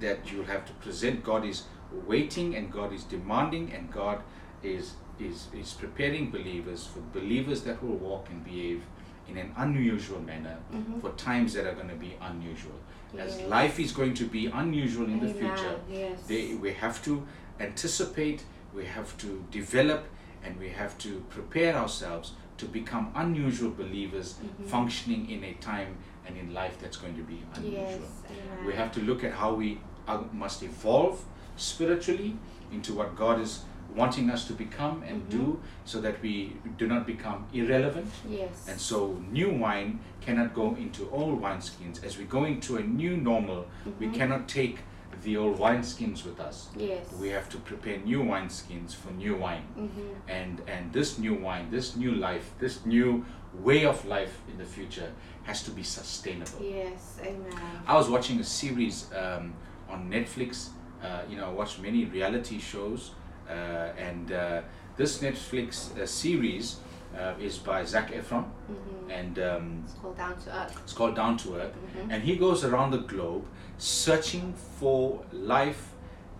that 0.00 0.32
you'll 0.32 0.46
have 0.54 0.64
to 0.66 0.72
present 0.84 1.22
God 1.24 1.44
is 1.44 1.64
waiting 2.08 2.56
and 2.56 2.72
God 2.72 2.92
is 2.92 3.04
demanding 3.04 3.72
and 3.72 3.90
God 3.92 4.18
is 4.62 4.94
is 5.20 5.48
is 5.52 5.72
preparing 5.72 6.30
believers 6.30 6.86
for 6.86 7.00
believers 7.12 7.62
that 7.62 7.82
will 7.82 7.96
walk 7.96 8.28
and 8.30 8.44
behave 8.44 8.82
in 9.28 9.38
an 9.38 9.52
unusual 9.56 10.20
manner 10.20 10.56
Mhm. 10.72 11.00
for 11.00 11.10
times 11.12 11.54
that 11.54 11.66
are 11.66 11.74
going 11.74 11.88
to 11.88 11.94
be 11.96 12.14
unusual. 12.20 12.78
As 13.18 13.40
life 13.42 13.78
is 13.80 13.92
going 13.92 14.12
to 14.14 14.24
be 14.26 14.46
unusual 14.46 15.06
in 15.06 15.20
the 15.20 15.32
future, 15.32 15.78
Yes. 15.88 16.26
they, 16.26 16.54
we 16.54 16.72
have 16.72 17.02
to 17.04 17.22
anticipate, 17.60 18.44
we 18.74 18.84
have 18.84 19.16
to 19.18 19.44
develop, 19.50 20.04
and 20.44 20.58
we 20.58 20.68
have 20.70 20.98
to 20.98 21.20
prepare 21.30 21.74
ourselves 21.76 22.32
to 22.58 22.66
become 22.66 23.10
unusual 23.14 23.70
believers 23.70 24.34
Mhm. 24.34 24.66
functioning 24.66 25.30
in 25.30 25.44
a 25.44 25.54
time 25.54 25.96
and 26.26 26.36
in 26.36 26.52
life 26.52 26.78
that's 26.80 26.96
going 26.96 27.16
to 27.16 27.22
be 27.22 27.38
unusual. 27.54 28.08
Yes. 28.28 28.66
We 28.66 28.74
have 28.74 28.90
to 28.92 29.00
look 29.00 29.24
at 29.24 29.32
how 29.32 29.54
we 29.54 29.78
uh, 30.06 30.22
must 30.32 30.62
evolve 30.62 31.24
spiritually 31.56 32.36
into 32.72 32.92
what 32.94 33.16
God 33.16 33.40
is 33.40 33.64
wanting 33.94 34.30
us 34.30 34.46
to 34.46 34.52
become 34.52 35.02
and 35.08 35.22
Mhm. 35.22 35.30
do 35.30 35.60
so 35.84 36.00
that 36.00 36.20
we 36.22 36.56
do 36.78 36.86
not 36.86 37.06
become 37.06 37.46
irrelevant. 37.52 38.10
Yes. 38.28 38.66
And 38.68 38.80
so, 38.80 39.22
new 39.30 39.50
wine 39.50 40.00
cannot 40.20 40.54
go 40.54 40.74
into 40.74 41.08
old 41.10 41.40
wineskins. 41.40 42.02
As 42.04 42.18
we 42.18 42.24
go 42.24 42.44
into 42.44 42.76
a 42.76 42.82
new 42.82 43.16
normal, 43.16 43.66
we 44.00 44.06
Mhm. 44.06 44.14
cannot 44.14 44.48
take 44.48 44.78
the 45.22 45.36
old 45.36 45.58
wineskins 45.58 46.24
with 46.24 46.40
us. 46.40 46.68
Yes. 46.76 47.06
We 47.20 47.28
have 47.28 47.48
to 47.50 47.58
prepare 47.58 47.98
new 47.98 48.22
wineskins 48.24 48.94
for 48.94 49.10
new 49.12 49.36
wine. 49.36 49.62
Mm-hmm. 49.78 50.28
And, 50.28 50.60
and 50.66 50.92
this 50.92 51.18
new 51.18 51.34
wine, 51.34 51.70
this 51.70 51.96
new 51.96 52.12
life, 52.12 52.50
this 52.58 52.84
new 52.84 53.24
way 53.62 53.84
of 53.86 54.04
life 54.04 54.34
in 54.50 54.58
the 54.58 54.64
future 54.64 55.10
has 55.44 55.62
to 55.62 55.70
be 55.70 55.82
sustainable. 55.82 56.60
Yes. 56.60 57.18
Amen. 57.22 57.58
I 57.86 57.94
was 57.94 58.08
watching 58.10 58.40
a 58.40 58.44
series 58.44 59.08
um, 59.14 59.54
on 59.88 60.10
Netflix. 60.10 60.70
Uh, 61.02 61.22
you 61.30 61.36
know, 61.36 61.46
I 61.46 61.52
watch 61.52 61.78
many 61.78 62.04
reality 62.06 62.58
shows, 62.58 63.12
and 63.52 64.32
uh, 64.32 64.60
this 64.96 65.18
Netflix 65.18 65.96
uh, 65.98 66.06
series 66.06 66.76
uh, 67.16 67.34
is 67.40 67.58
by 67.58 67.84
Zac 67.84 68.12
Efron, 68.12 68.44
Mm-hmm. 68.70 69.10
and 69.10 69.38
um, 69.38 69.82
It's 69.84 69.94
called 69.94 70.16
Down 70.16 70.36
to 70.44 70.50
Earth. 70.56 70.80
it's 70.82 70.92
called 70.92 71.14
Down 71.16 71.36
to 71.38 71.56
Earth. 71.56 71.72
Mhm. 71.96 72.10
And 72.12 72.22
he 72.22 72.36
goes 72.36 72.64
around 72.64 72.90
the 72.92 72.98
globe 73.14 73.44
searching 73.78 74.54
for 74.78 75.20
life 75.32 75.92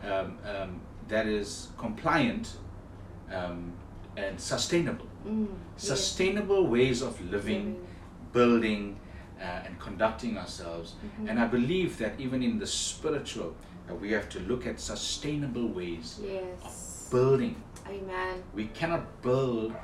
um, 0.02 0.38
um, 0.44 0.80
that 1.08 1.26
is 1.26 1.68
compliant 1.78 2.56
um, 3.32 3.73
and 4.16 4.40
sustainable. 4.40 5.06
Mm. 5.26 5.49
yes. 5.76 5.87
Sustainable 5.88 6.66
ways 6.66 7.02
of 7.02 7.20
living, 7.30 7.76
building, 8.32 8.96
uh, 9.40 9.66
and 9.66 9.78
conducting 9.80 10.37
ourselves. 10.38 10.94
Mhm. 10.94 11.30
And 11.30 11.38
I 11.40 11.46
believe 11.46 11.99
that 11.99 12.12
even 12.20 12.42
in 12.42 12.58
the 12.58 12.66
spiritual, 12.66 13.54
uh, 13.90 13.94
we 13.94 14.12
have 14.12 14.28
to 14.30 14.40
look 14.40 14.66
at 14.66 14.80
sustainable 14.80 15.68
ways 15.68 16.20
Yes. 16.23 16.44
of 16.64 16.73
building. 17.11 17.56
Amen. 17.87 18.42
We 18.54 18.66
cannot 18.68 19.23
build 19.23 19.75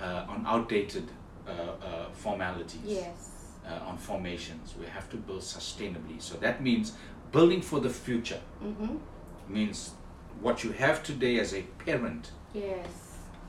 uh, 0.00 0.24
on 0.28 0.44
outdated 0.46 1.08
uh, 1.46 1.50
uh, 1.50 2.10
formalities, 2.12 2.80
Yes. 2.84 3.30
uh, 3.66 3.88
on 3.88 3.98
formations. 3.98 4.74
We 4.78 4.86
have 4.86 5.08
to 5.10 5.16
build 5.16 5.42
sustainably. 5.42 6.20
So 6.20 6.36
that 6.38 6.62
means 6.62 6.92
building 7.32 7.60
for 7.62 7.80
the 7.80 7.90
future. 7.90 8.40
Mm-hmm. 8.62 8.96
Means 9.48 9.90
what 10.40 10.64
you 10.64 10.72
have 10.72 11.02
today 11.02 11.38
as 11.38 11.52
a 11.54 11.62
parent, 11.84 12.30
Yes. 12.54 12.86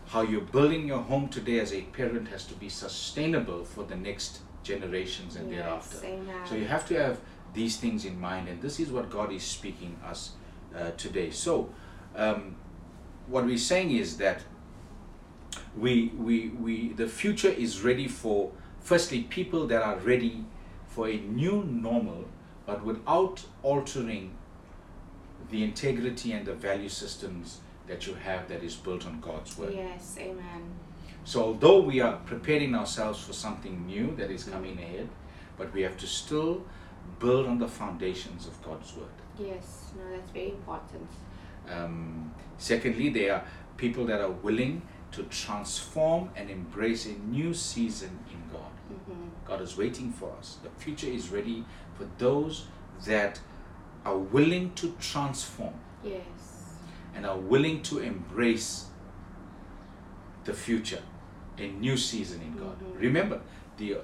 how 0.08 0.22
you're 0.22 0.42
building 0.42 0.88
your 0.88 1.00
home 1.02 1.30
today 1.30 1.60
as 1.60 1.72
a 1.74 1.82
parent 1.82 2.28
has 2.30 2.46
to 2.48 2.54
be 2.56 2.70
sustainable 2.70 3.64
for 3.64 3.84
the 3.84 3.96
next 3.96 4.40
generations 4.64 5.36
and 5.36 5.50
yes. 5.50 5.60
thereafter. 5.62 5.98
Amen. 6.06 6.48
So 6.48 6.56
you 6.56 6.66
have 6.66 6.86
to 6.88 6.96
have 7.02 7.20
these 7.54 7.78
things 7.78 8.06
in 8.06 8.20
mind, 8.20 8.48
and 8.50 8.62
this 8.62 8.80
is 8.80 8.90
what 8.92 9.10
God 9.10 9.32
is 9.32 9.44
speaking 9.44 9.96
us 10.06 10.32
uh, 10.76 10.92
today. 10.92 11.30
So, 11.32 11.70
um, 12.16 12.56
what 13.32 13.46
we're 13.46 13.58
saying 13.58 13.92
is 13.92 14.18
that 14.18 14.42
we, 15.78 16.12
we, 16.18 16.50
we, 16.50 16.90
the 16.90 17.08
future 17.08 17.50
is 17.50 17.82
ready 17.82 18.08
for, 18.08 18.52
firstly, 18.82 19.22
people 19.24 19.68
that 19.68 19.82
are 19.82 19.98
ready 20.00 20.44
for 20.88 21.08
a 21.08 21.18
new 21.18 21.64
normal, 21.64 22.26
but 22.66 22.84
without 22.84 23.46
altering 23.64 24.36
the 25.50 25.64
integrity 25.64 26.34
and 26.34 26.46
the 26.46 26.54
value 26.54 26.90
systems 26.90 27.62
that 27.88 28.06
you 28.06 28.14
have 28.16 28.48
that 28.50 28.64
is 28.64 28.76
built 28.76 29.06
on 29.06 29.20
God's 29.22 29.58
word. 29.58 29.74
Yes. 29.74 30.16
Amen. 30.20 30.64
So 31.24 31.44
although 31.44 31.80
we 31.82 32.02
are 32.02 32.18
preparing 32.26 32.76
ourselves 32.76 33.24
for 33.24 33.34
something 33.34 33.86
new 33.86 34.14
that 34.18 34.30
is 34.30 34.44
coming 34.44 34.76
mm-hmm. 34.76 34.84
ahead, 34.84 35.10
but 35.58 35.74
we 35.74 35.82
have 35.84 35.98
to 35.98 36.08
still 36.08 36.64
build 37.20 37.48
on 37.48 37.60
the 37.60 37.68
foundations 37.68 38.48
of 38.48 38.62
God's 38.64 38.96
word. 38.96 39.08
Yes. 39.40 39.92
No, 39.98 40.16
that's 40.16 40.32
very 40.32 40.50
important. 40.50 41.08
Um, 41.70 42.34
secondly, 42.58 43.10
there 43.10 43.36
are 43.36 43.44
people 43.78 44.06
that 44.06 44.22
are 44.22 44.32
willing 44.32 44.82
to 45.12 45.24
transform 45.24 46.30
and 46.36 46.50
embrace 46.50 47.06
a 47.06 47.14
new 47.14 47.54
season 47.54 48.20
in 48.32 48.42
God. 48.52 48.72
Mm-hmm. 48.92 49.30
God 49.46 49.62
is 49.62 49.76
waiting 49.78 50.12
for 50.12 50.32
us. 50.38 50.58
The 50.64 50.70
future 50.82 51.08
is 51.08 51.30
ready 51.30 51.66
for 51.96 52.08
those 52.18 52.66
that 53.06 53.40
are 54.06 54.18
willing 54.18 54.74
to 54.76 54.96
transform 55.00 55.74
Yes. 56.04 56.22
and 57.14 57.26
are 57.26 57.38
willing 57.38 57.82
to 57.84 58.00
embrace 58.00 58.86
the 60.46 60.54
future, 60.54 61.02
a 61.58 61.68
new 61.68 61.98
season 61.98 62.42
in 62.42 62.58
God. 62.58 62.80
Mhm. 62.80 63.00
Remember, 63.00 63.42
the 63.78 63.98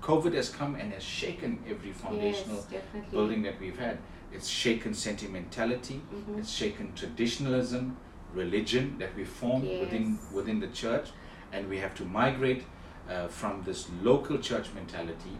COVID 0.00 0.32
has 0.34 0.48
come 0.48 0.74
and 0.76 0.92
has 0.92 1.02
shaken 1.02 1.58
every 1.68 1.92
foundational 1.92 2.64
yes, 2.72 2.82
building 3.10 3.42
that 3.42 3.60
we've 3.60 3.78
had. 3.78 3.98
It's 4.32 4.48
shaken 4.48 4.94
sentimentality, 4.94 6.00
Mhm. 6.12 6.38
it's 6.38 6.50
shaken 6.50 6.92
traditionalism, 6.94 7.96
religion 8.34 8.96
that 8.98 9.14
we 9.16 9.24
formed 9.24 9.64
within 9.64 10.12
Yes. 10.20 10.32
within 10.32 10.60
the 10.60 10.68
church, 10.68 11.10
and 11.52 11.68
we 11.68 11.78
have 11.78 11.94
to 11.96 12.04
migrate 12.04 12.62
uh, 13.08 13.26
from 13.28 13.62
this 13.64 13.88
local 14.02 14.38
church 14.38 14.72
mentality 14.72 15.36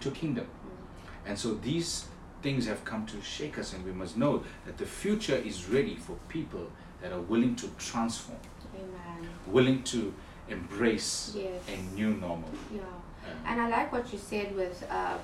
to 0.00 0.10
kingdom. 0.10 0.44
Mm. 0.44 1.28
And 1.28 1.38
so 1.38 1.54
these 1.54 2.04
things 2.42 2.66
have 2.66 2.84
come 2.84 3.06
to 3.06 3.22
shake 3.22 3.58
us, 3.58 3.72
and 3.72 3.82
we 3.86 3.92
must 3.92 4.16
know 4.18 4.42
that 4.66 4.76
the 4.76 4.84
future 4.84 5.36
is 5.36 5.66
ready 5.70 5.96
for 5.96 6.16
people 6.28 6.66
that 7.00 7.12
are 7.12 7.22
willing 7.22 7.56
to 7.56 7.66
transform, 7.78 8.38
Amen. 8.74 9.28
willing 9.46 9.82
to 9.84 10.12
embrace 10.50 11.32
Yes. 11.34 11.62
a 11.68 11.76
new 11.96 12.10
normal. 12.10 12.50
Yeah. 12.70 12.82
Um, 12.82 13.46
And 13.46 13.60
I 13.62 13.68
like 13.70 13.90
what 13.90 14.12
you 14.12 14.18
said 14.18 14.54
with, 14.54 14.84
uh, 14.90 15.16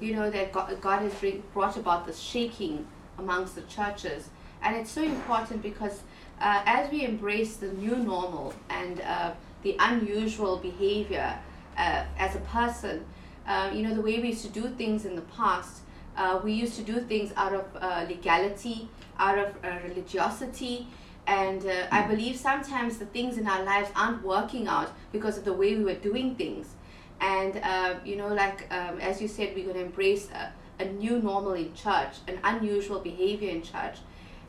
you 0.00 0.14
know, 0.14 0.30
that 0.30 0.52
God, 0.52 1.02
has 1.02 1.14
bring, 1.14 1.42
brought 1.52 1.76
about 1.76 2.06
this 2.06 2.18
shaking 2.18 2.86
amongst 3.18 3.54
the 3.54 3.62
churches. 3.62 4.28
And 4.62 4.76
it's 4.76 4.90
so 4.90 5.02
important 5.02 5.62
because 5.62 6.02
uh, 6.40 6.62
as 6.66 6.90
we 6.90 7.04
embrace 7.04 7.56
the 7.56 7.68
new 7.68 7.96
normal 7.96 8.54
and 8.68 9.00
uh, 9.00 9.32
the 9.62 9.76
unusual 9.78 10.58
behavior 10.58 11.38
uh, 11.76 12.04
as 12.18 12.34
a 12.34 12.40
person, 12.40 13.04
uh, 13.46 13.70
you 13.72 13.82
know, 13.82 13.94
the 13.94 14.00
way 14.00 14.18
we 14.20 14.28
used 14.28 14.44
to 14.44 14.50
do 14.50 14.68
things 14.76 15.04
in 15.04 15.14
the 15.14 15.22
past, 15.22 15.82
uh, 16.16 16.40
we 16.42 16.52
used 16.52 16.74
to 16.76 16.82
do 16.82 17.00
things 17.00 17.32
out 17.36 17.54
of 17.54 17.64
uh, 17.80 18.04
legality, 18.08 18.88
out 19.18 19.38
of 19.38 19.54
religiosity. 19.84 20.86
And 21.26 21.68
I 21.90 22.06
believe 22.06 22.36
sometimes 22.36 22.98
the 22.98 23.06
things 23.06 23.36
in 23.36 23.48
our 23.48 23.64
lives 23.64 23.90
aren't 23.96 24.22
working 24.22 24.68
out 24.68 24.92
because 25.10 25.36
of 25.36 25.44
the 25.44 25.52
way 25.52 25.74
we 25.74 25.82
were 25.82 25.94
doing 25.94 26.36
things 26.36 26.75
and 27.20 27.60
uh, 27.62 27.94
you 28.04 28.16
know 28.16 28.28
like 28.28 28.66
um, 28.72 28.98
as 29.00 29.20
you 29.20 29.28
said 29.28 29.54
we're 29.54 29.64
going 29.64 29.76
to 29.76 29.84
embrace 29.84 30.28
a, 30.30 30.52
a 30.82 30.86
new 30.86 31.20
normal 31.20 31.54
in 31.54 31.72
church 31.74 32.16
an 32.28 32.38
unusual 32.44 33.00
behavior 33.00 33.50
in 33.50 33.62
church 33.62 33.98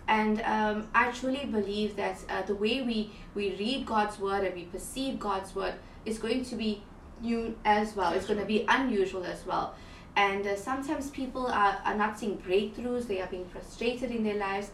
And 0.07 0.41
um, 0.41 0.87
I 0.95 1.11
truly 1.11 1.45
believe 1.45 1.95
that 1.97 2.17
uh, 2.29 2.41
the 2.43 2.55
way 2.55 2.81
we, 2.81 3.11
we 3.35 3.55
read 3.55 3.85
God's 3.85 4.19
word 4.19 4.45
and 4.45 4.55
we 4.55 4.63
perceive 4.63 5.19
God's 5.19 5.53
word 5.53 5.73
is 6.05 6.17
going 6.17 6.45
to 6.45 6.55
be 6.55 6.81
new 7.21 7.57
as 7.65 7.95
well. 7.95 8.13
It's 8.13 8.25
going 8.25 8.39
to 8.39 8.45
be 8.45 8.65
unusual 8.67 9.25
as 9.25 9.45
well. 9.45 9.75
And 10.15 10.47
uh, 10.47 10.55
sometimes 10.55 11.09
people 11.09 11.45
are, 11.47 11.79
are 11.83 11.95
not 11.95 12.17
seeing 12.17 12.37
breakthroughs, 12.37 13.07
they 13.07 13.21
are 13.21 13.27
being 13.27 13.47
frustrated 13.47 14.09
in 14.11 14.23
their 14.23 14.37
lives 14.37 14.71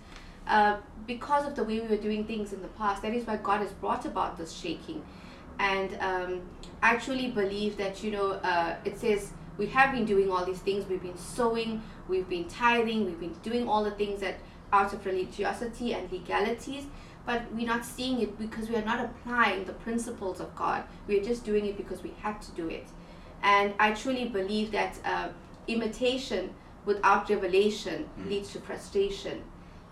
uh, 0.48 0.78
because 1.08 1.46
of 1.48 1.56
the 1.56 1.64
way 1.64 1.80
we 1.82 1.88
were 1.88 1.98
doing 1.98 2.26
things 2.26 2.54
in 2.54 2.62
the 2.62 2.68
past. 2.70 3.02
That 3.02 3.14
is 3.14 3.26
why 3.26 3.38
God 3.38 3.62
has 3.62 3.72
brought 3.72 4.06
about 4.06 4.38
this 4.38 4.54
shaking. 4.54 5.04
And 5.60 5.98
um, 6.00 6.42
I 6.82 6.98
truly 6.98 7.32
believe 7.32 7.78
that, 7.78 8.04
you 8.04 8.12
know, 8.12 8.32
uh, 8.32 8.76
it 8.86 9.00
says 9.00 9.32
we 9.58 9.68
have 9.68 9.92
been 9.94 10.06
doing 10.06 10.32
all 10.32 10.46
these 10.46 10.60
things. 10.60 10.88
We've 10.90 11.02
been 11.02 11.18
sowing, 11.18 11.82
we've 12.08 12.28
been 12.30 12.46
tithing, 12.46 13.06
we've 13.06 13.20
been 13.20 13.36
doing 13.44 13.68
all 13.68 13.84
the 13.84 13.92
things 13.92 14.20
that 14.22 14.36
out 14.72 14.92
of 14.94 15.06
religiosity 15.06 15.94
and 15.94 16.12
legalities 16.12 16.86
but 17.26 17.42
we're 17.54 17.66
not 17.66 17.86
seeing 17.86 18.20
it 18.22 18.38
because 18.38 18.68
we 18.70 18.76
are 18.76 18.84
not 18.84 19.00
applying 19.00 19.64
the 19.64 19.72
principles 19.72 20.42
of 20.42 20.54
God. 20.58 20.84
We 21.08 21.18
are 21.20 21.24
just 21.24 21.46
doing 21.46 21.66
it 21.66 21.78
because 21.78 22.04
we 22.04 22.14
have 22.22 22.42
to 22.42 22.52
do 22.52 22.68
it. 22.68 22.86
And 23.42 23.74
I 23.80 23.94
truly 23.94 24.26
believe 24.28 24.72
that 24.72 24.98
uh, 25.06 25.30
imitation 25.68 26.54
without 26.86 27.30
revelation 27.30 28.10
Mm. 28.20 28.30
leads 28.30 28.52
to 28.54 28.60
frustration. 28.60 29.42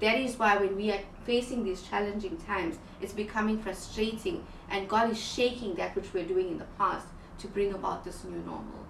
That 0.01 0.17
is 0.17 0.37
why 0.37 0.57
when 0.57 0.75
we 0.75 0.91
are 0.91 0.99
facing 1.23 1.63
these 1.63 1.81
challenging 1.83 2.35
times, 2.37 2.79
it's 3.01 3.13
becoming 3.13 3.59
frustrating, 3.59 4.43
and 4.71 4.87
God 4.89 5.11
is 5.11 5.19
shaking 5.21 5.75
that 5.75 5.95
which 5.95 6.13
we're 6.13 6.25
doing 6.25 6.47
in 6.51 6.57
the 6.57 6.69
past 6.77 7.05
to 7.39 7.47
bring 7.47 7.73
about 7.73 8.03
this 8.03 8.23
new 8.23 8.37
normal. 8.39 8.85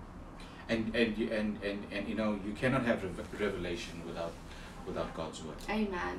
And 0.70 0.96
and 0.96 1.18
you, 1.18 1.32
and, 1.32 1.62
and 1.64 1.84
and 1.92 2.08
you 2.08 2.16
know 2.16 2.40
you 2.46 2.54
cannot 2.54 2.86
have 2.86 3.04
rev- 3.04 3.42
revelation 3.42 4.02
without 4.06 4.34
without 4.88 5.14
God's 5.16 5.44
word. 5.44 5.58
Amen. 5.70 6.18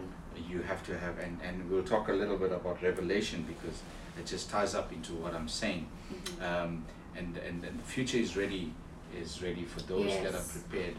You 0.48 0.62
have 0.62 0.84
to 0.86 0.98
have 0.98 1.18
and 1.18 1.38
and 1.42 1.70
we'll 1.70 1.84
talk 1.84 2.08
a 2.08 2.12
little 2.12 2.36
bit 2.36 2.52
about 2.52 2.82
revelation 2.82 3.44
because 3.48 3.82
it 4.18 4.26
just 4.26 4.50
ties 4.50 4.74
up 4.74 4.92
into 4.92 5.12
what 5.14 5.32
I'm 5.34 5.48
saying. 5.48 5.86
Mhm. 6.12 6.42
Um, 6.42 6.84
and, 7.16 7.36
and 7.38 7.64
and 7.64 7.78
the 7.78 7.84
future 7.84 8.18
is 8.18 8.36
ready 8.36 8.72
is 9.16 9.42
ready 9.42 9.64
for 9.64 9.80
those 9.82 10.10
that 10.24 10.34
are 10.34 10.46
prepared 10.56 10.96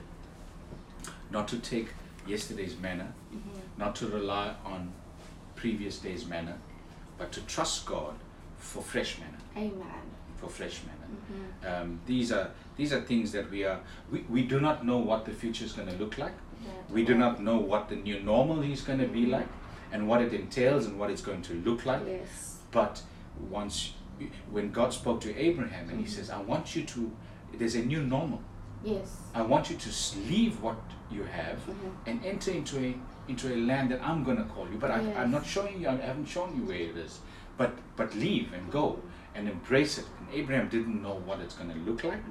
not 1.31 1.47
to 1.47 1.57
take 1.57 1.89
yesterday's 2.27 2.77
manna, 2.79 3.13
Mhm. 3.33 3.59
not 3.77 3.95
to 3.97 4.07
rely 4.07 4.55
on 4.63 4.93
previous 5.55 5.97
day's 5.99 6.25
manna, 6.25 6.57
but 7.17 7.31
to 7.31 7.41
trust 7.41 7.85
God 7.85 8.15
for 8.63 8.81
fresh 8.81 9.17
manna, 9.19 9.37
Amen. 9.57 10.01
for 10.37 10.47
fresh 10.49 10.81
manna. 10.85 11.07
Mhm. 11.13 11.81
Um, 11.81 11.99
these 12.05 12.31
are 12.31 12.49
these 12.77 12.91
are 12.93 13.01
things 13.01 13.31
that 13.33 13.51
we 13.51 13.63
are 13.65 13.79
we, 14.11 14.19
we 14.29 14.41
do 14.43 14.59
not 14.59 14.85
know 14.85 14.97
what 14.97 15.25
the 15.25 15.31
future 15.31 15.65
is 15.65 15.73
going 15.73 15.87
to 15.89 15.95
look 16.03 16.17
like. 16.17 16.33
That 16.65 16.93
We 16.93 17.03
do 17.03 17.15
not 17.15 17.41
know 17.41 17.57
what 17.57 17.89
the 17.89 17.97
new 17.97 18.19
normal 18.21 18.61
is 18.63 18.81
going 18.81 18.99
to 18.99 19.07
be 19.07 19.25
like, 19.25 19.47
and 19.91 20.07
what 20.07 20.21
it 20.21 20.33
entails, 20.33 20.85
and 20.85 20.97
what 20.97 21.09
it's 21.11 21.21
going 21.21 21.41
to 21.43 21.53
look 21.65 21.85
like. 21.85 22.01
Yes. 22.07 22.59
But 22.71 23.01
once, 23.49 23.93
when 24.49 24.71
God 24.71 24.93
spoke 24.93 25.19
to 25.21 25.35
Abraham 25.37 25.89
and 25.89 25.99
He 25.99 26.05
Mhm. 26.05 26.15
says, 26.15 26.29
"I 26.29 26.41
want 26.41 26.73
you 26.75 26.83
to," 26.93 27.11
there's 27.59 27.75
a 27.75 27.83
new 27.85 28.01
normal. 28.01 28.41
Yes. 28.83 29.17
I 29.35 29.41
want 29.41 29.69
you 29.69 29.75
to 29.77 29.89
leave 30.31 30.61
what 30.61 30.77
you 31.11 31.23
have 31.23 31.57
Mhm. 31.67 31.91
and 32.07 32.25
enter 32.25 32.51
into 32.51 32.75
a 32.79 32.95
into 33.27 33.47
a 33.55 33.57
land 33.69 33.89
that 33.91 34.01
I'm 34.03 34.21
going 34.25 34.35
to 34.37 34.43
call 34.53 34.67
you. 34.71 34.77
But 34.77 34.91
I, 34.91 34.99
I'm 35.19 35.31
not 35.31 35.45
showing 35.45 35.79
you. 35.81 35.87
I 35.87 35.95
haven't 35.95 36.27
shown 36.27 36.49
you 36.57 36.63
where 36.69 36.83
it 36.91 36.97
is. 36.97 37.19
But 37.57 37.71
but 37.95 38.15
leave 38.15 38.53
and 38.53 38.71
go 38.71 38.99
and 39.35 39.47
embrace 39.47 39.97
it. 39.97 40.05
And 40.19 40.27
Abraham 40.33 40.69
didn't 40.69 41.01
know 41.01 41.15
what 41.25 41.39
it's 41.39 41.55
going 41.55 41.71
to 41.71 41.77
look 41.89 42.03
like. 42.03 42.21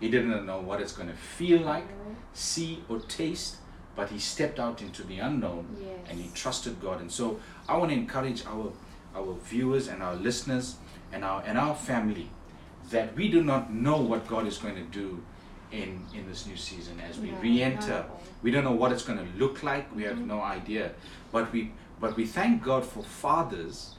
He 0.00 0.08
didn't 0.10 0.44
know 0.46 0.60
what 0.60 0.80
it's 0.80 0.92
going 0.92 1.08
to 1.08 1.16
feel 1.16 1.60
like, 1.62 1.86
see 2.32 2.82
or 2.88 2.98
taste. 3.00 3.56
But 3.96 4.10
he 4.10 4.18
stepped 4.18 4.58
out 4.58 4.82
into 4.82 5.02
the 5.04 5.18
unknown 5.20 5.64
Yes. 5.80 6.10
and 6.10 6.20
he 6.20 6.28
trusted 6.34 6.80
God. 6.80 7.00
And 7.00 7.10
so 7.10 7.38
I 7.68 7.76
want 7.76 7.90
to 7.92 7.96
encourage 7.96 8.44
our 8.46 8.72
our 9.14 9.34
viewers 9.44 9.86
and 9.88 10.02
our 10.02 10.16
listeners 10.16 10.76
and 11.12 11.24
our 11.24 11.42
and 11.46 11.56
our 11.58 11.74
family 11.74 12.28
that 12.90 13.14
we 13.16 13.28
do 13.28 13.42
not 13.42 13.72
know 13.72 13.96
what 14.00 14.26
God 14.28 14.46
is 14.46 14.58
going 14.58 14.74
to 14.74 14.88
do 15.00 15.22
in 15.70 16.04
in 16.12 16.26
this 16.28 16.46
new 16.46 16.56
season 16.56 17.00
as 17.08 17.18
we 17.18 17.30
No, 17.30 17.38
re-enter. 17.40 18.04
all. 18.10 18.20
We 18.42 18.50
don't 18.50 18.64
know 18.64 18.72
what 18.82 18.92
it's 18.92 19.04
going 19.04 19.18
to 19.18 19.28
look 19.38 19.62
like. 19.62 19.84
We 19.94 20.02
have 20.04 20.18
Mhm. 20.18 20.26
no 20.26 20.40
idea. 20.42 20.90
But 21.32 21.52
we 21.52 21.70
but 22.00 22.16
we 22.16 22.26
thank 22.26 22.62
God 22.64 22.84
for 22.84 23.02
fathers 23.04 23.94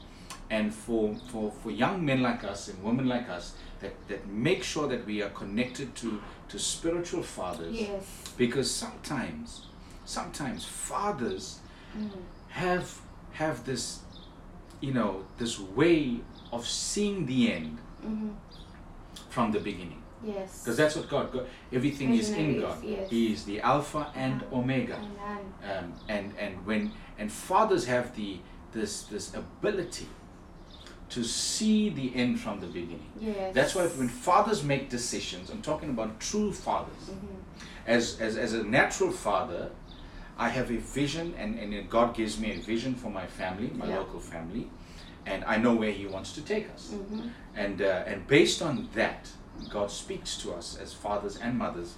and 0.50 0.72
for, 0.74 1.14
for, 1.28 1.50
for 1.62 1.70
young 1.70 2.04
men 2.04 2.22
like 2.22 2.44
us 2.44 2.68
and 2.68 2.82
women 2.82 3.06
like 3.08 3.28
us 3.28 3.54
that, 3.80 3.92
that 4.08 4.26
make 4.28 4.62
sure 4.62 4.86
that 4.88 5.04
we 5.06 5.22
are 5.22 5.30
connected 5.30 5.94
to, 5.96 6.20
to 6.48 6.58
spiritual 6.58 7.22
fathers 7.22 7.74
Yes. 7.74 8.04
because 8.36 8.70
sometimes 8.70 9.66
sometimes 10.04 10.64
fathers 10.64 11.58
Mm. 11.98 12.10
have 12.50 13.00
have 13.32 13.64
this 13.64 14.00
you 14.82 14.92
know 14.92 15.24
this 15.38 15.58
way 15.58 16.20
of 16.52 16.66
seeing 16.66 17.24
the 17.26 17.50
end 17.52 17.78
Mhm. 18.04 18.34
from 19.30 19.50
the 19.52 19.60
beginning 19.60 20.02
Yes. 20.22 20.62
because 20.62 20.76
that's 20.76 20.94
what 20.96 21.08
God, 21.08 21.32
God 21.32 21.46
everything 21.72 22.14
is 22.14 22.30
in 22.30 22.60
God 22.60 22.78
yes. 22.84 23.08
he 23.10 23.32
is 23.32 23.44
the 23.44 23.60
alpha 23.60 24.12
and 24.14 24.42
Uh-huh. 24.42 24.56
omega 24.58 24.96
Amen. 24.96 25.44
um, 25.70 25.92
and 26.08 26.34
and 26.38 26.66
when 26.66 26.92
and 27.18 27.32
fathers 27.32 27.86
have 27.86 28.14
the 28.14 28.38
this 28.72 29.04
this 29.04 29.32
ability 29.34 30.06
to 31.08 31.22
see 31.22 31.88
the 31.90 32.14
end 32.14 32.40
from 32.40 32.60
the 32.60 32.66
beginning 32.66 33.10
Yes. 33.20 33.54
that's 33.54 33.74
why 33.74 33.86
when 33.86 34.08
fathers 34.08 34.62
make 34.64 34.88
decisions 34.90 35.50
i'm 35.50 35.62
talking 35.62 35.90
about 35.90 36.18
true 36.20 36.52
fathers 36.52 37.10
Mhm. 37.10 37.36
as, 37.86 38.20
as, 38.20 38.36
as 38.36 38.52
a 38.52 38.64
natural 38.64 39.12
father, 39.12 39.70
I 40.38 40.48
have 40.50 40.70
a 40.70 40.76
vision, 40.76 41.34
and, 41.38 41.58
and 41.58 41.88
God 41.88 42.14
gives 42.14 42.38
me 42.38 42.52
a 42.52 42.58
vision 42.60 42.94
for 42.94 43.08
my 43.10 43.26
family, 43.26 43.70
my 43.74 43.86
Yeah. 43.86 44.00
local 44.00 44.20
family, 44.20 44.68
and 45.24 45.42
I 45.44 45.56
know 45.56 45.74
where 45.74 45.92
He 45.92 46.06
wants 46.06 46.32
to 46.32 46.42
take 46.42 46.66
us. 46.74 46.92
Mhm. 46.92 47.30
And, 47.54 47.80
uh, 47.80 48.02
and 48.10 48.26
based 48.26 48.60
on 48.60 48.88
that, 48.94 49.30
God 49.70 49.90
speaks 49.90 50.36
to 50.42 50.52
us 50.52 50.76
as 50.82 50.92
fathers 50.92 51.36
and 51.38 51.56
mothers, 51.56 51.94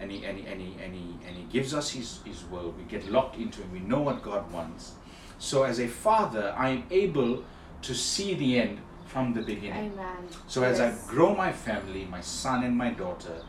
and 0.00 0.10
He, 0.12 0.24
and 0.24 0.38
he, 0.38 0.46
and 0.46 0.60
he, 0.60 0.70
and 0.82 0.94
he, 0.94 1.06
and 1.26 1.36
he 1.36 1.42
gives 1.56 1.74
us 1.74 1.90
his, 1.90 2.20
his 2.24 2.44
word. 2.44 2.70
We 2.78 2.84
get 2.84 3.10
locked 3.10 3.36
into 3.36 3.60
Him, 3.62 3.72
we 3.72 3.80
know 3.80 4.00
what 4.00 4.22
God 4.22 4.50
wants. 4.52 4.92
So, 5.38 5.64
as 5.64 5.78
a 5.80 5.88
father, 5.88 6.54
I 6.56 6.68
am 6.70 6.84
able 6.90 7.44
to 7.82 7.94
see 7.94 8.34
the 8.34 8.58
end 8.60 8.78
from 9.06 9.32
the 9.34 9.42
beginning. 9.42 9.92
Amen. 9.92 10.16
So 10.46 10.62
as 10.62 10.80
I 10.80 10.92
grow 11.06 11.34
my 11.34 11.52
family, 11.52 12.06
my 12.10 12.20
son 12.20 12.64
and 12.64 12.76
my 12.76 12.90
daughter, 12.90 13.42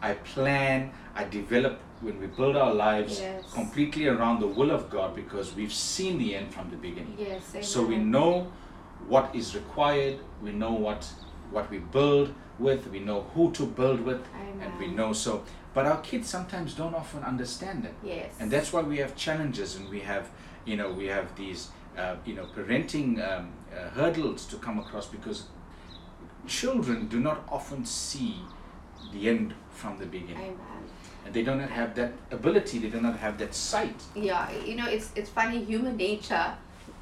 I 0.00 0.14
plan, 0.14 0.90
I 1.14 1.24
develop 1.24 1.78
when 2.00 2.18
we 2.20 2.26
build 2.26 2.56
our 2.56 2.74
lives 2.74 3.20
Yes. 3.20 3.44
completely 3.52 4.08
around 4.08 4.40
the 4.40 4.48
will 4.48 4.70
of 4.72 4.90
God 4.90 5.14
because 5.14 5.54
we've 5.54 5.72
seen 5.72 6.18
the 6.18 6.34
end 6.34 6.52
from 6.52 6.70
the 6.70 6.76
beginning. 6.76 7.14
Yes. 7.18 7.42
Amen. 7.52 7.62
So 7.62 7.84
we 7.84 7.96
know 7.96 8.50
what 9.08 9.34
is 9.34 9.54
required, 9.54 10.18
we 10.42 10.52
know 10.52 10.72
what 10.72 11.12
what 11.50 11.70
we 11.70 11.78
build 11.78 12.32
with, 12.58 12.86
we 12.88 12.98
know 12.98 13.26
who 13.34 13.52
to 13.52 13.66
build 13.66 14.00
with, 14.00 14.22
and 14.60 14.78
we 14.78 14.86
know 14.86 15.12
so 15.12 15.42
but 15.74 15.86
our 15.86 16.00
kids 16.00 16.28
sometimes 16.28 16.74
don't 16.74 16.94
often 16.94 17.22
understand 17.22 17.84
it. 17.84 17.94
Yes. 18.02 18.34
and 18.40 18.50
that's 18.50 18.72
why 18.72 18.82
we 18.82 18.98
have 18.98 19.14
challenges 19.16 19.76
and 19.76 19.88
we 19.88 20.00
have 20.00 20.28
you 20.64 20.76
know 20.76 20.90
we 20.90 21.06
have 21.06 21.34
these 21.36 21.68
uh, 21.96 22.16
you 22.24 22.34
know 22.34 22.46
parenting 22.56 23.18
um, 23.20 23.52
uh, 23.74 23.88
hurdles 23.90 24.46
to 24.46 24.56
come 24.56 24.78
across 24.78 25.06
because 25.06 25.44
children 26.46 27.08
do 27.08 27.20
not 27.20 27.42
often 27.48 27.84
see 27.84 28.36
the 29.12 29.28
end 29.28 29.54
from 29.70 29.98
the 29.98 30.06
beginning 30.06 30.58
and 31.24 31.34
they 31.34 31.42
do 31.42 31.54
not 31.54 31.70
have 31.70 31.94
that 31.94 32.12
ability 32.30 32.78
they 32.78 32.88
do 32.88 33.00
not 33.00 33.16
have 33.18 33.38
that 33.38 33.54
sight 33.54 34.02
Yeah. 34.14 34.50
You 34.64 34.76
know, 34.76 34.88
it's 34.88 35.10
it's 35.14 35.30
funny. 35.30 35.64
Human 35.64 35.96
nature. 35.96 36.54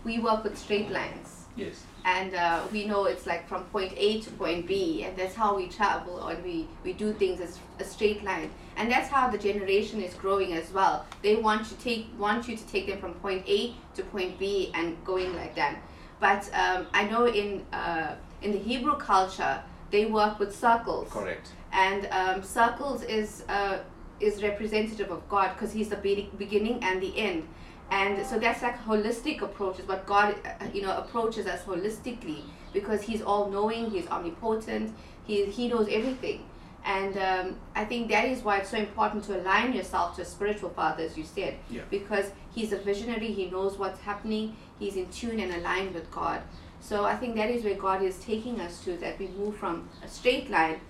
We 0.04 0.18
work 0.18 0.44
with 0.44 0.58
straight 0.58 0.90
lines. 0.90 1.39
Yes. 1.56 1.84
And 2.04 2.34
uh, 2.34 2.62
we 2.72 2.86
know 2.86 3.04
it's 3.04 3.26
like 3.26 3.46
from 3.48 3.64
point 3.64 3.92
A 3.96 4.20
to 4.22 4.30
point 4.32 4.66
B, 4.66 5.04
and 5.04 5.16
that's 5.16 5.34
how 5.34 5.56
we 5.56 5.68
travel 5.68 6.20
or 6.20 6.34
we, 6.42 6.66
we 6.82 6.94
do 6.94 7.12
things 7.12 7.40
as 7.40 7.58
a 7.78 7.84
straight 7.84 8.24
line, 8.24 8.50
and 8.76 8.90
that's 8.90 9.08
how 9.08 9.28
the 9.28 9.36
generation 9.36 10.00
is 10.00 10.14
growing 10.14 10.54
as 10.54 10.72
well. 10.72 11.04
They 11.22 11.36
want 11.36 11.66
to 11.66 11.74
take 11.74 12.06
want 12.18 12.48
you 12.48 12.56
to 12.56 12.66
take 12.66 12.86
them 12.86 12.98
from 12.98 13.14
point 13.14 13.44
A 13.46 13.74
to 13.94 14.02
point 14.02 14.38
B 14.38 14.70
and 14.74 14.96
going 15.04 15.34
like 15.36 15.54
that. 15.56 15.76
But 16.20 16.48
um, 16.54 16.86
I 16.94 17.04
know 17.04 17.26
in 17.26 17.66
uh, 17.72 18.14
in 18.42 18.52
the 18.52 18.58
Hebrew 18.58 18.96
culture 18.96 19.62
they 19.90 20.06
work 20.06 20.38
with 20.38 20.54
circles, 20.54 21.08
correct. 21.10 21.48
And 21.72 22.06
um, 22.10 22.42
circles 22.42 23.02
is 23.02 23.44
uh, 23.48 23.78
is 24.20 24.42
representative 24.42 25.10
of 25.10 25.28
God 25.28 25.52
because 25.54 25.72
He's 25.72 25.88
the 25.88 25.96
be- 25.96 26.30
beginning 26.38 26.82
and 26.82 27.02
the 27.02 27.16
end, 27.18 27.48
and 27.90 28.24
so 28.26 28.38
that's 28.38 28.62
like 28.62 28.78
holistic 28.84 29.42
approach 29.42 29.78
is 29.80 29.86
what 29.88 30.06
God 30.06 30.34
uh, 30.44 30.64
you 30.72 30.82
know 30.82 30.96
approaches 30.96 31.46
us 31.46 31.62
holistically 31.64 32.42
because 32.72 33.02
He's 33.02 33.22
all 33.22 33.50
knowing, 33.50 33.90
He's 33.90 34.06
omnipotent, 34.08 34.94
He 35.24 35.44
He 35.46 35.68
knows 35.68 35.88
everything, 35.90 36.44
and 36.84 37.16
um, 37.18 37.56
I 37.74 37.84
think 37.84 38.08
that 38.10 38.24
is 38.26 38.42
why 38.42 38.58
it's 38.58 38.70
so 38.70 38.78
important 38.78 39.24
to 39.24 39.40
align 39.40 39.72
yourself 39.72 40.16
to 40.16 40.22
a 40.22 40.24
spiritual 40.24 40.70
father, 40.70 41.02
as 41.04 41.16
you 41.18 41.24
said, 41.24 41.56
Yeah. 41.68 41.82
because 41.90 42.26
He's 42.54 42.72
a 42.72 42.78
visionary, 42.78 43.32
He 43.32 43.46
knows 43.50 43.76
what's 43.78 44.00
happening, 44.00 44.56
He's 44.78 44.96
in 44.96 45.08
tune 45.10 45.40
and 45.40 45.52
aligned 45.54 45.94
with 45.94 46.10
God. 46.10 46.42
So 46.80 47.04
I 47.04 47.14
think 47.16 47.36
that 47.36 47.50
is 47.50 47.62
where 47.64 47.74
God 47.74 48.02
is 48.02 48.18
taking 48.24 48.58
us 48.60 48.82
to 48.84 48.96
that 48.98 49.18
we 49.18 49.28
move 49.28 49.56
from 49.56 49.88
a 50.02 50.08
straight 50.08 50.48
line 50.50 50.80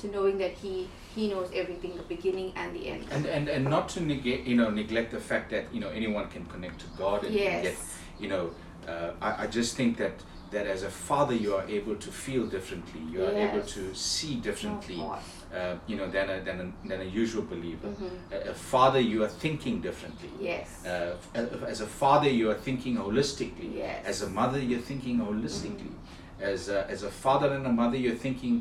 to 0.00 0.06
knowing 0.08 0.38
that 0.38 0.52
He 0.52 0.88
He 1.14 1.28
knows 1.28 1.48
everything, 1.54 1.96
the 1.96 2.02
beginning 2.14 2.52
and 2.56 2.74
the 2.76 2.82
end. 2.88 3.04
and 3.10 3.26
and 3.26 3.48
and 3.48 3.64
not 3.64 3.88
to 3.94 4.00
negate 4.00 4.42
you 4.50 4.56
know 4.60 4.70
neglect 4.70 5.10
the 5.10 5.20
fact 5.30 5.50
that 5.50 5.64
you 5.74 5.80
know 5.82 5.90
anyone 6.00 6.26
can 6.34 6.44
connect 6.46 6.76
to 6.80 6.86
god 6.98 7.18
and 7.24 7.34
can 7.36 7.62
get 7.62 7.76
you 8.22 8.28
know 8.32 8.44
uh, 8.88 9.10
I, 9.28 9.44
I 9.44 9.46
just 9.58 9.76
think 9.76 9.96
that 9.98 10.14
that 10.54 10.66
as 10.66 10.82
a 10.82 10.90
father 11.08 11.34
you 11.44 11.50
are 11.58 11.66
able 11.78 11.96
to 12.06 12.10
feel 12.24 12.44
differently 12.56 13.00
you 13.12 13.20
are 13.28 13.34
able 13.46 13.62
to 13.76 13.82
see 13.94 14.34
differently 14.48 15.00
uh, 15.00 15.76
you 15.90 15.96
know 15.98 16.08
than 16.16 16.26
a, 16.34 16.36
than 16.48 16.56
a, 16.64 16.88
than 16.90 17.00
a 17.06 17.08
usual 17.22 17.44
believer 17.54 17.88
Mhm. 17.88 18.10
a, 18.36 18.50
a 18.50 18.54
father 18.72 19.00
you 19.12 19.18
are 19.26 19.32
thinking 19.44 19.76
differently 19.88 20.30
Yes. 20.50 20.66
uh, 20.86 21.16
as 21.72 21.80
a 21.88 21.90
father 22.02 22.30
you 22.40 22.46
are 22.52 22.60
thinking 22.68 22.94
holistically 23.06 23.70
Yes. 23.84 23.98
as 24.12 24.18
a 24.28 24.30
mother 24.40 24.58
you're 24.68 24.86
thinking 24.90 25.16
holistically 25.28 25.94
as 26.52 26.68
a, 26.76 26.78
as 26.94 27.00
a 27.02 27.10
father 27.24 27.48
and 27.56 27.64
a 27.66 27.74
mother 27.82 27.98
you're 28.04 28.20
thinking 28.26 28.54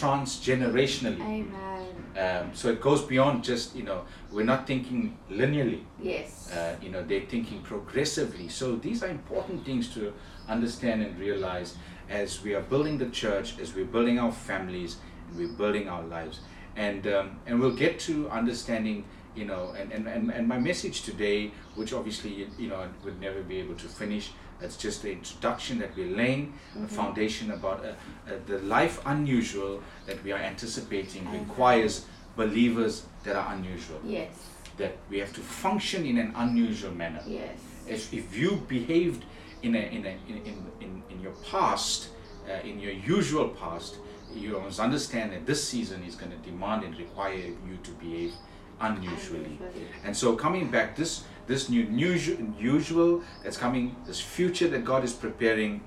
transgenerationally 0.00 1.20
Amen. 1.40 1.75
Um, 2.18 2.54
so 2.54 2.68
it 2.68 2.80
goes 2.80 3.02
beyond 3.02 3.44
just 3.44 3.76
you 3.76 3.82
know 3.82 4.04
we're 4.32 4.44
not 4.44 4.66
thinking 4.66 5.16
linearly. 5.30 5.82
Yes. 6.00 6.50
uh, 6.52 6.76
you 6.80 6.90
know 6.90 7.02
they're 7.02 7.26
thinking 7.28 7.60
progressively. 7.62 8.48
So 8.48 8.76
these 8.76 9.02
are 9.02 9.08
important 9.08 9.64
things 9.64 9.92
to 9.94 10.12
understand 10.48 11.02
and 11.02 11.18
realize 11.18 11.76
as 12.08 12.42
we 12.42 12.54
are 12.54 12.62
building 12.62 12.98
the 12.98 13.10
church 13.10 13.58
as 13.58 13.74
we're 13.74 13.84
building 13.84 14.18
our 14.18 14.32
families 14.32 14.96
and 15.28 15.38
we're 15.38 15.56
building 15.56 15.88
our 15.88 16.02
lives. 16.04 16.40
And 16.76 17.06
um, 17.06 17.38
and 17.46 17.60
we'll 17.60 17.76
get 17.76 17.98
to 18.00 18.28
understanding 18.30 19.04
you 19.34 19.44
know 19.44 19.74
and, 19.78 19.92
and, 19.92 20.08
and, 20.08 20.32
and 20.32 20.48
my 20.48 20.58
message 20.58 21.02
today 21.02 21.50
which 21.74 21.92
obviously 21.92 22.32
you, 22.32 22.46
you 22.58 22.68
know 22.68 22.88
would 23.04 23.20
never 23.20 23.42
be 23.42 23.58
able 23.58 23.74
to 23.74 23.86
finish 23.86 24.30
it's 24.60 24.76
just 24.76 25.02
the 25.02 25.12
introduction 25.12 25.78
that 25.78 25.96
we're 25.96 26.16
laying 26.16 26.54
a 26.82 26.88
foundation 26.88 27.50
about 27.50 27.84
uh, 27.84 27.88
uh, 27.88 28.34
the 28.46 28.58
life 28.60 29.00
unusual 29.06 29.82
that 30.06 30.22
we 30.24 30.32
are 30.32 30.38
anticipating 30.38 31.30
requires 31.30 32.06
believers 32.36 33.04
that 33.24 33.36
are 33.36 33.54
unusual 33.54 34.00
yes. 34.04 34.30
that 34.76 34.96
we 35.10 35.18
have 35.18 35.32
to 35.32 35.40
function 35.40 36.04
in 36.06 36.18
an 36.18 36.32
unusual 36.36 36.92
manner. 36.92 37.22
Yes. 37.26 37.58
If, 37.86 38.12
if 38.12 38.36
you 38.36 38.62
behaved 38.68 39.24
in, 39.62 39.74
a, 39.74 39.78
in, 39.78 40.06
a, 40.06 40.16
in, 40.28 40.36
in, 40.44 40.66
in, 40.80 41.02
in 41.10 41.20
your 41.20 41.32
past, 41.50 42.08
uh, 42.48 42.66
in 42.66 42.78
your 42.78 42.92
usual 42.92 43.48
past, 43.48 43.96
you 44.34 44.60
must 44.60 44.80
understand 44.80 45.32
that 45.32 45.46
this 45.46 45.66
season 45.66 46.02
is 46.04 46.14
going 46.14 46.30
to 46.30 46.36
demand 46.38 46.84
and 46.84 46.96
require 46.98 47.34
you 47.34 47.78
to 47.82 47.90
behave 47.92 48.32
unusually. 48.80 49.58
And 50.04 50.16
so 50.16 50.36
coming 50.36 50.70
back, 50.70 50.96
this 50.96 51.24
this 51.46 51.68
new 51.68 51.82
usual, 51.82 52.38
usual 52.58 53.22
that's 53.44 53.56
coming, 53.56 53.94
this 54.06 54.20
future 54.20 54.66
that 54.68 54.84
God 54.84 55.04
is 55.04 55.12
preparing, 55.12 55.80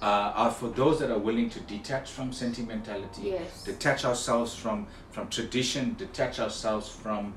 uh, 0.00 0.32
are 0.36 0.50
for 0.52 0.68
those 0.68 1.00
that 1.00 1.10
are 1.10 1.18
willing 1.18 1.50
to 1.50 1.60
detach 1.60 2.10
from 2.10 2.32
sentimentality, 2.32 3.22
Yes. 3.22 3.64
detach 3.64 4.04
ourselves 4.04 4.54
from 4.54 4.86
from 5.10 5.28
tradition, 5.28 5.94
detach 5.98 6.38
ourselves 6.40 6.88
from 6.88 7.34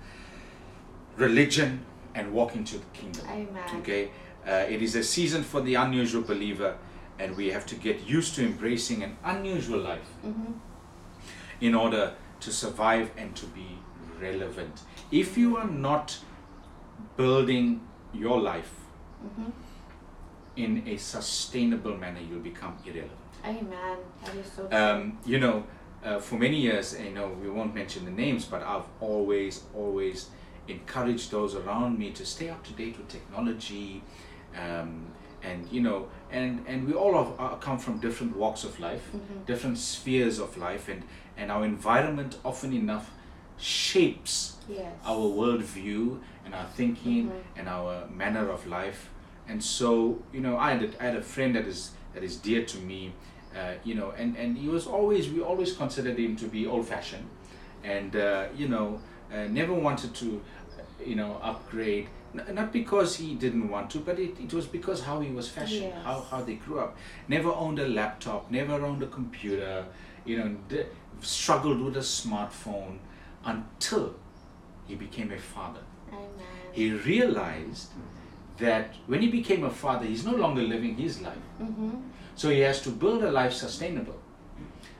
religion, 1.16 1.86
and 2.16 2.32
walk 2.34 2.56
into 2.56 2.78
the 2.78 2.86
kingdom. 2.94 3.26
Amen. 3.28 3.64
Okay, 3.80 4.12
uh, 4.48 4.52
it 4.70 4.82
is 4.82 4.96
a 4.96 5.04
season 5.04 5.44
for 5.44 5.62
the 5.62 5.76
unusual 5.76 6.22
believer, 6.24 6.78
and 7.20 7.36
we 7.36 7.48
have 7.52 7.66
to 7.66 7.76
get 7.76 8.08
used 8.08 8.36
to 8.36 8.46
embracing 8.46 9.04
an 9.04 9.18
unusual 9.24 9.80
life 9.80 10.10
Mm-hmm. 10.26 10.52
in 11.62 11.74
order 11.76 12.14
to 12.40 12.52
survive 12.52 13.10
and 13.18 13.36
to 13.36 13.46
be 13.48 13.80
relevant. 14.21 14.82
If 15.12 15.38
you 15.38 15.58
are 15.58 15.67
not 15.67 16.17
building 17.15 17.82
your 18.13 18.39
life 18.41 18.73
Mm-hmm. 19.25 19.49
in 20.58 20.84
a 20.88 20.95
sustainable 20.97 21.97
manner, 21.97 22.19
you'll 22.19 22.39
become 22.39 22.77
irrelevant. 22.86 23.17
Amen. 23.43 23.97
That 24.23 24.36
is 24.36 24.51
so 24.51 24.67
true. 24.67 24.77
Um, 24.77 25.17
you 25.25 25.39
know, 25.39 25.63
uh, 26.03 26.19
for 26.19 26.36
many 26.38 26.58
years, 26.62 26.95
you 26.99 27.12
know, 27.12 27.27
we 27.41 27.49
won't 27.49 27.73
mention 27.73 28.06
the 28.06 28.12
names, 28.12 28.45
but 28.45 28.62
I've 28.62 28.86
always, 29.01 29.63
always 29.75 30.30
encouraged 30.67 31.32
those 31.32 31.56
around 31.56 31.97
me 31.97 32.12
to 32.12 32.25
stay 32.25 32.49
up 32.49 32.63
to 32.65 32.73
date 32.73 32.97
with 32.97 33.08
technology, 33.08 34.03
um, 34.56 35.08
and 35.43 35.67
you 35.71 35.82
know, 35.82 36.08
and 36.32 36.63
and 36.67 36.88
we 36.88 36.93
all 36.93 37.13
have, 37.23 37.39
uh, 37.39 37.56
come 37.56 37.77
from 37.80 37.99
different 37.99 38.36
walks 38.36 38.63
of 38.63 38.80
life, 38.80 39.03
Mhm. 39.13 39.45
different 39.45 39.77
spheres 39.77 40.39
of 40.39 40.58
life, 40.58 40.89
and 40.89 41.03
and 41.38 41.51
our 41.51 41.65
environment 41.65 42.38
often 42.43 42.73
enough 42.73 43.12
shapes 43.58 44.56
yes. 44.70 44.91
our 45.06 45.26
worldview 45.39 46.20
and 46.46 46.54
our 46.56 46.65
thinking 46.76 47.28
Mhm. 47.28 47.41
and 47.60 47.70
our 47.70 48.08
manner 48.08 48.50
of 48.50 48.65
life. 48.67 49.10
And 49.50 49.63
so, 49.63 50.22
you 50.34 50.41
know, 50.41 50.58
I 50.58 50.72
had 50.74 50.84
a, 50.84 50.89
I 51.02 51.06
had 51.06 51.15
a 51.15 51.22
friend 51.22 51.56
that 51.56 51.65
is 51.67 51.91
that 52.13 52.24
is 52.24 52.38
dear 52.38 52.65
to 52.65 52.78
me, 52.80 53.13
uh, 53.56 53.74
you 53.84 53.96
know, 53.96 54.12
and 54.17 54.36
and 54.38 54.58
he 54.58 54.67
was 54.67 54.86
always 54.88 55.30
we 55.30 55.41
always 55.41 55.74
considered 55.74 56.17
him 56.17 56.36
to 56.38 56.48
be 56.48 56.65
old-fashioned, 56.67 57.28
and 57.84 58.15
uh, 58.15 58.46
you 58.56 58.67
know, 58.67 59.00
uh, 59.34 59.48
never 59.50 59.74
wanted 59.74 60.13
to, 60.15 60.26
uh, 60.78 60.82
you 61.06 61.15
know, 61.15 61.39
upgrade. 61.41 62.08
N- 62.38 62.56
not 62.56 62.72
because 62.74 63.15
he 63.15 63.36
didn't 63.36 63.70
want 63.70 63.89
to, 63.91 64.00
but 64.00 64.20
it, 64.20 64.38
it 64.39 64.54
was 64.54 64.65
because 64.67 65.02
how 65.04 65.22
he 65.22 65.32
was 65.32 65.48
fashioned, 65.50 65.93
Yes. 65.93 66.04
how, 66.04 66.20
how 66.30 66.41
they 66.43 66.56
grew 66.56 66.80
up. 66.80 66.98
Never 67.30 67.50
owned 67.52 67.80
a 67.80 67.88
laptop, 67.88 68.52
never 68.52 68.74
owned 68.86 69.02
a 69.02 69.08
computer, 69.08 69.86
you 70.26 70.38
know, 70.38 70.50
d- 70.67 70.84
struggled 71.22 71.80
with 71.82 71.96
a 71.98 72.02
smartphone 72.02 72.98
until 73.48 74.14
he 74.86 74.96
became 74.96 75.32
a 75.32 75.38
father. 75.38 75.82
Amen. 76.10 76.30
He 76.72 76.92
realized 76.92 77.90
that 78.58 78.94
when 79.08 79.22
he 79.22 79.30
became 79.30 79.64
a 79.64 79.70
father, 79.70 80.06
he's 80.06 80.26
no 80.26 80.36
longer 80.36 80.62
living 80.62 80.96
his 80.96 81.22
life. 81.22 81.46
Mm-hmm. 81.62 81.92
So 82.36 82.50
he 82.50 82.60
has 82.60 82.82
to 82.82 82.90
build 82.90 83.24
a 83.24 83.32
life 83.32 83.54
sustainable. 83.54 84.20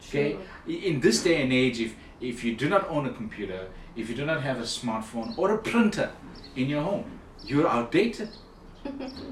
Okay? 0.08 0.38
In 0.68 1.00
this 1.02 1.24
day 1.24 1.42
and 1.42 1.52
age, 1.52 1.80
if, 1.80 1.96
if 2.22 2.44
you 2.44 2.56
do 2.56 2.70
not 2.70 2.90
own 2.90 3.06
a 3.06 3.12
computer, 3.12 3.68
if 3.96 4.10
you 4.10 4.16
do 4.16 4.26
not 4.26 4.42
have 4.42 4.60
a 4.60 4.64
smartphone 4.64 5.38
or 5.38 5.54
a 5.54 5.58
printer 5.58 6.12
in 6.56 6.70
your 6.70 6.82
home, 6.82 7.20
you're 7.44 7.68
outdated. 7.68 8.30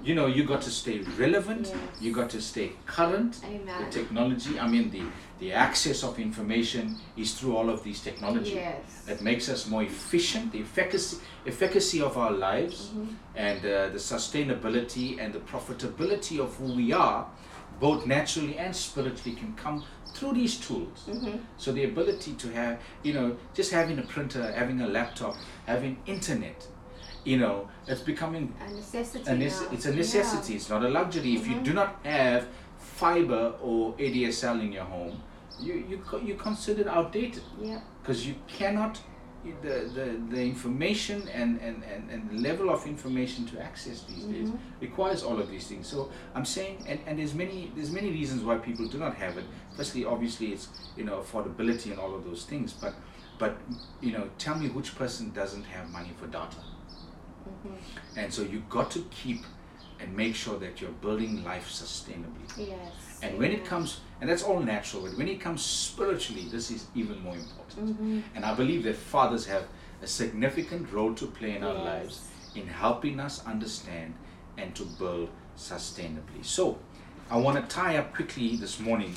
You 0.03 0.15
know, 0.15 0.27
you 0.27 0.43
got 0.43 0.61
to 0.63 0.69
stay 0.71 0.99
relevant, 1.17 1.67
Yes. 1.67 1.77
you 2.01 2.11
got 2.13 2.29
to 2.31 2.41
stay 2.41 2.71
current. 2.85 3.39
Amen. 3.43 3.85
The 3.85 3.89
technology, 3.91 4.59
I 4.59 4.67
mean, 4.67 4.89
the, 4.91 5.03
the 5.39 5.51
access 5.53 6.03
of 6.03 6.19
information 6.19 6.95
is 7.17 7.33
through 7.33 7.55
all 7.57 7.69
of 7.69 7.83
these 7.83 8.01
technology. 8.01 8.51
Yes. 8.55 9.03
That 9.05 9.21
makes 9.21 9.49
us 9.49 9.67
more 9.67 9.83
efficient, 9.83 10.51
the 10.51 10.61
efficacy, 10.61 11.17
efficacy 11.45 12.01
of 12.01 12.17
our 12.17 12.31
lives, 12.31 12.91
Mhm. 12.95 13.07
and 13.35 13.59
uh, 13.65 13.89
the 13.89 13.99
sustainability 13.99 15.19
and 15.19 15.33
the 15.33 15.39
profitability 15.39 16.39
of 16.39 16.55
who 16.57 16.73
we 16.75 16.91
are, 16.93 17.25
both 17.79 18.05
naturally 18.05 18.57
and 18.57 18.75
spiritually, 18.75 19.35
can 19.35 19.53
come 19.55 19.83
through 20.13 20.33
these 20.33 20.57
tools. 20.57 21.05
Mhm. 21.09 21.39
So 21.57 21.71
the 21.73 21.83
ability 21.83 22.33
to 22.35 22.47
have, 22.53 22.79
you 23.03 23.13
know, 23.13 23.35
just 23.53 23.71
having 23.71 23.99
a 23.99 24.03
printer, 24.03 24.51
having 24.53 24.79
a 24.81 24.87
laptop, 24.87 25.35
having 25.65 25.97
internet, 26.05 26.67
you 27.25 27.37
know, 27.37 27.67
it's 27.87 28.01
becoming 28.01 28.53
A 28.65 28.71
necessity. 28.71 29.29
a 29.29 29.33
nece- 29.35 29.73
it's 29.73 29.85
a 29.85 29.93
necessity. 29.93 30.55
It's 30.55 30.69
not 30.69 30.83
a 30.83 30.89
luxury. 30.89 31.33
If 31.35 31.47
you 31.47 31.55
Mhm. 31.55 31.63
do 31.63 31.73
not 31.73 31.89
have 32.03 32.47
fiber 32.77 33.53
or 33.61 33.93
ADSL 33.97 34.61
in 34.61 34.71
your 34.71 34.85
home, 34.85 35.21
you 35.59 35.73
you 35.89 35.97
you 36.23 36.35
considered 36.35 36.87
outdated 36.87 37.43
Yeah. 37.59 37.67
yeah. 37.71 37.79
because 38.01 38.27
you 38.27 38.35
cannot 38.47 39.01
the, 39.61 39.87
the, 39.93 40.19
the 40.35 40.41
information 40.43 41.27
and, 41.31 41.59
and, 41.61 41.83
and, 41.83 42.09
and 42.09 42.21
the 42.31 42.37
level 42.49 42.67
of 42.71 42.87
information 42.87 43.45
to 43.45 43.61
access 43.61 44.01
these 44.09 44.23
days 44.23 44.49
Mhm. 44.49 44.57
requires 44.81 45.21
all 45.21 45.39
of 45.39 45.47
these 45.51 45.67
things 45.67 45.85
so 45.87 46.09
i'm 46.33 46.45
saying 46.45 46.75
and, 46.89 46.99
and 47.05 47.19
there's 47.19 47.35
many 47.35 47.71
there's 47.75 47.91
many 47.91 48.09
reasons 48.09 48.41
why 48.47 48.55
people 48.57 48.87
do 48.87 48.97
not 48.97 49.13
have 49.23 49.37
it 49.37 49.45
firstly 49.77 50.03
obviously 50.03 50.47
it's 50.51 50.67
you 50.97 51.03
know 51.03 51.17
affordability 51.23 51.91
and 51.91 51.99
all 51.99 52.15
of 52.15 52.23
those 52.25 52.43
things 52.51 52.73
but 52.73 52.93
but 53.37 53.51
you 54.01 54.11
know 54.15 54.25
tell 54.39 54.55
me 54.55 54.67
which 54.69 54.95
person 54.95 55.31
doesn't 55.31 55.65
have 55.75 55.85
money 55.91 56.11
for 56.19 56.25
data 56.25 56.57
And 58.17 58.33
so 58.33 58.41
you 58.41 58.63
got 58.69 58.91
to 58.91 58.99
keep 59.11 59.43
and 59.99 60.15
make 60.15 60.35
sure 60.35 60.57
that 60.59 60.81
you're 60.81 60.91
building 61.01 61.43
life 61.43 61.69
sustainably 61.69 62.47
Yes. 62.57 62.91
and 63.23 63.37
when 63.39 63.51
it 63.53 63.63
comes 63.63 64.01
and 64.19 64.29
that's 64.29 64.43
all 64.43 64.59
natural 64.59 65.03
but 65.03 65.15
when 65.17 65.29
it 65.29 65.39
comes 65.39 65.61
spiritually 65.63 66.47
this 66.51 66.69
is 66.69 66.85
even 66.95 67.21
more 67.23 67.35
important 67.35 67.97
Mhm. 68.01 68.23
and 68.35 68.45
I 68.45 68.53
believe 68.53 68.83
that 68.83 68.97
fathers 68.97 69.45
have 69.45 69.63
a 70.01 70.07
significant 70.07 70.91
role 70.91 71.13
to 71.15 71.25
play 71.27 71.55
in 71.55 71.63
our 71.63 71.73
lives 71.73 72.27
in 72.55 72.67
helping 72.67 73.21
us 73.21 73.41
understand 73.45 74.13
and 74.57 74.75
to 74.75 74.83
build 74.83 75.29
sustainably. 75.57 76.43
So, 76.43 76.77
I 77.31 77.37
want 77.37 77.55
to 77.57 77.75
tie 77.75 77.95
up 77.97 78.13
quickly 78.13 78.57
this 78.57 78.79
morning 78.79 79.13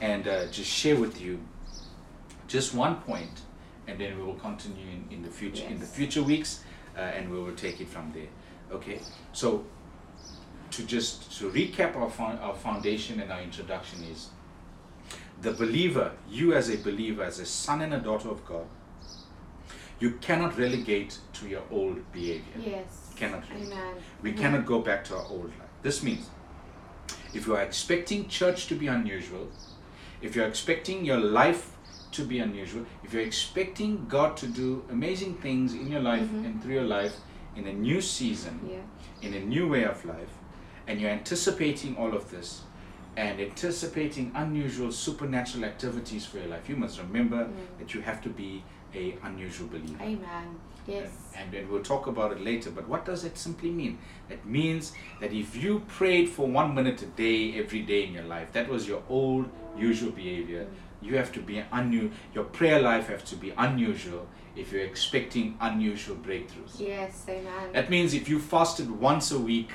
and 0.00 0.26
uh, 0.26 0.46
just 0.46 0.70
share 0.70 0.96
with 0.96 1.20
you 1.20 1.38
just 2.48 2.74
one 2.74 2.96
point, 2.96 3.42
and 3.86 3.98
then 3.98 4.16
we 4.18 4.22
will 4.24 4.34
continue 4.48 4.86
in, 4.96 5.04
in 5.10 5.22
the 5.22 5.30
future 5.30 5.66
in 5.66 5.78
the 5.80 5.86
future 5.86 6.22
weeks, 6.22 6.63
uh, 6.96 7.00
and 7.00 7.30
we 7.30 7.38
will 7.38 7.54
take 7.54 7.80
it 7.80 7.88
from 7.88 8.12
there. 8.12 8.28
Okay, 8.72 9.00
so 9.32 9.64
to 10.70 10.84
just 10.84 11.38
to 11.38 11.50
recap 11.50 11.96
our 11.96 12.10
fo- 12.10 12.38
our 12.40 12.54
foundation 12.54 13.20
and 13.20 13.30
our 13.30 13.40
introduction 13.42 14.02
is 14.04 14.28
the 15.42 15.52
believer, 15.52 16.12
you 16.30 16.54
as 16.54 16.70
a 16.70 16.76
believer, 16.76 17.22
as 17.22 17.38
a 17.38 17.46
son 17.46 17.82
and 17.82 17.92
a 17.94 17.98
daughter 17.98 18.28
of 18.28 18.44
God, 18.46 18.66
you 20.00 20.12
cannot 20.20 20.56
relegate 20.58 21.18
to 21.34 21.48
your 21.48 21.62
old 21.70 22.10
behavior. 22.12 22.54
Yes. 22.58 23.12
Cannot 23.16 23.44
really. 23.50 23.66
Amen. 23.66 23.94
We 24.22 24.32
cannot 24.32 24.66
go 24.66 24.80
back 24.80 25.04
to 25.04 25.16
our 25.16 25.26
old 25.26 25.50
life. 25.58 25.68
This 25.82 26.02
means 26.02 26.30
if 27.34 27.46
you 27.46 27.54
are 27.56 27.62
expecting 27.62 28.28
church 28.28 28.66
to 28.68 28.74
be 28.74 28.86
unusual, 28.86 29.48
if 30.22 30.34
you're 30.34 30.46
expecting 30.46 31.04
your 31.04 31.18
life 31.18 31.73
to 32.14 32.22
be 32.24 32.38
unusual, 32.38 32.84
if 33.02 33.12
you're 33.12 33.22
expecting 33.22 34.06
God 34.08 34.36
to 34.38 34.46
do 34.46 34.84
amazing 34.90 35.34
things 35.34 35.74
in 35.74 35.90
your 35.90 36.00
life 36.00 36.28
Mhm. 36.28 36.44
and 36.46 36.62
through 36.62 36.74
your 36.74 36.84
life 36.98 37.16
in 37.56 37.66
a 37.66 37.72
new 37.72 38.00
season, 38.00 38.60
Yeah. 38.68 39.26
in 39.26 39.34
a 39.34 39.40
new 39.44 39.68
way 39.68 39.84
of 39.84 40.04
life, 40.04 40.32
and 40.86 41.00
you're 41.00 41.10
anticipating 41.10 41.96
all 41.96 42.14
of 42.14 42.30
this 42.30 42.62
and 43.16 43.40
anticipating 43.40 44.32
unusual 44.34 44.90
supernatural 44.90 45.64
activities 45.64 46.26
for 46.26 46.38
your 46.38 46.48
life, 46.48 46.68
you 46.68 46.76
must 46.76 46.98
remember 46.98 47.44
Mm. 47.44 47.78
that 47.78 47.94
you 47.94 48.00
have 48.02 48.20
to 48.22 48.28
be 48.28 48.62
a 48.94 49.16
unusual 49.22 49.68
believer. 49.68 50.02
Amen. 50.02 50.56
Yes. 50.86 51.10
And, 51.34 51.54
and 51.54 51.68
we'll 51.70 51.82
talk 51.82 52.06
about 52.06 52.30
it 52.32 52.40
later. 52.40 52.70
But 52.70 52.86
what 52.88 53.04
does 53.06 53.24
it 53.24 53.38
simply 53.38 53.70
mean? 53.70 53.98
It 54.28 54.44
means 54.44 54.92
that 55.20 55.32
if 55.32 55.56
you 55.56 55.80
prayed 55.98 56.28
for 56.28 56.46
one 56.46 56.74
minute 56.74 57.02
a 57.02 57.06
day 57.06 57.54
every 57.58 57.80
day 57.82 58.04
in 58.06 58.12
your 58.12 58.24
life, 58.24 58.52
that 58.52 58.68
was 58.68 58.86
your 58.86 59.02
old 59.08 59.46
usual 59.78 60.10
behavior. 60.12 60.66
You 61.04 61.16
have 61.18 61.32
to 61.32 61.40
be 61.40 61.62
unusual. 61.70 62.10
Your 62.34 62.44
prayer 62.44 62.80
life 62.80 63.08
has 63.08 63.22
to 63.24 63.36
be 63.36 63.52
unusual 63.58 64.26
if 64.56 64.72
you're 64.72 64.84
expecting 64.84 65.56
unusual 65.60 66.16
breakthroughs. 66.16 66.78
Yes. 66.78 67.26
Amen. 67.28 67.72
That 67.74 67.90
means 67.90 68.14
if 68.14 68.28
you 68.28 68.38
fasted 68.38 68.90
once 68.90 69.30
a 69.30 69.38
week, 69.38 69.70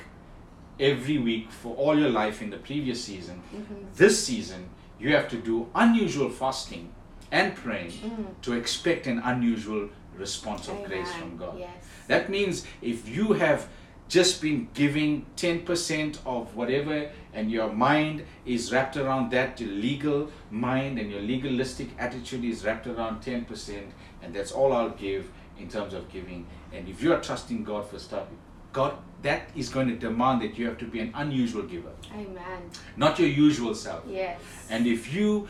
every 0.80 1.18
week 1.18 1.52
for 1.52 1.76
all 1.76 1.96
your 1.98 2.08
life 2.08 2.42
in 2.42 2.50
the 2.50 2.56
previous 2.56 3.04
season, 3.04 3.42
Mhm. 3.54 3.94
this 3.94 4.24
season 4.26 4.70
you 4.98 5.14
have 5.14 5.28
to 5.28 5.36
do 5.36 5.68
unusual 5.74 6.30
fasting 6.30 6.92
and 7.30 7.54
praying 7.54 7.92
Mm. 7.92 8.26
to 8.42 8.52
expect 8.54 9.06
an 9.06 9.18
unusual 9.20 9.88
response 10.18 10.68
of 10.68 10.82
grace 10.84 11.12
from 11.12 11.36
God. 11.36 11.58
Yes. 11.58 11.70
That 12.08 12.28
means 12.28 12.66
if 12.82 13.08
you 13.08 13.34
have 13.34 13.68
just 14.10 14.42
been 14.42 14.68
giving 14.74 15.24
10% 15.36 16.18
of 16.26 16.54
whatever 16.56 17.10
and 17.32 17.50
your 17.50 17.72
mind 17.72 18.24
is 18.44 18.72
wrapped 18.72 18.96
around 18.96 19.30
that, 19.30 19.60
your 19.60 19.70
legal 19.70 20.28
mind 20.50 20.98
and 20.98 21.10
your 21.12 21.22
legalistic 21.22 21.88
attitude 21.96 22.44
is 22.44 22.64
wrapped 22.64 22.88
around 22.88 23.22
10%, 23.22 23.90
and 24.20 24.34
that's 24.34 24.50
all 24.50 24.72
I'll 24.72 24.90
give 24.90 25.30
in 25.60 25.68
terms 25.68 25.94
of 25.94 26.10
giving. 26.10 26.44
And 26.72 26.88
if 26.88 27.00
you 27.00 27.12
are 27.12 27.20
trusting 27.20 27.62
God 27.62 27.88
for 27.88 28.00
stuff, 28.00 28.26
God, 28.72 28.94
that 29.22 29.50
is 29.54 29.68
going 29.68 29.86
to 29.88 29.96
demand 29.96 30.42
that 30.42 30.58
you 30.58 30.66
have 30.66 30.78
to 30.78 30.86
be 30.86 30.98
an 30.98 31.12
unusual 31.14 31.62
giver, 31.62 31.92
Amen. 32.12 32.70
not 32.96 33.18
your 33.18 33.28
usual 33.28 33.76
self. 33.76 34.02
Yes. 34.08 34.40
And 34.68 34.88
if 34.88 35.14
you 35.14 35.48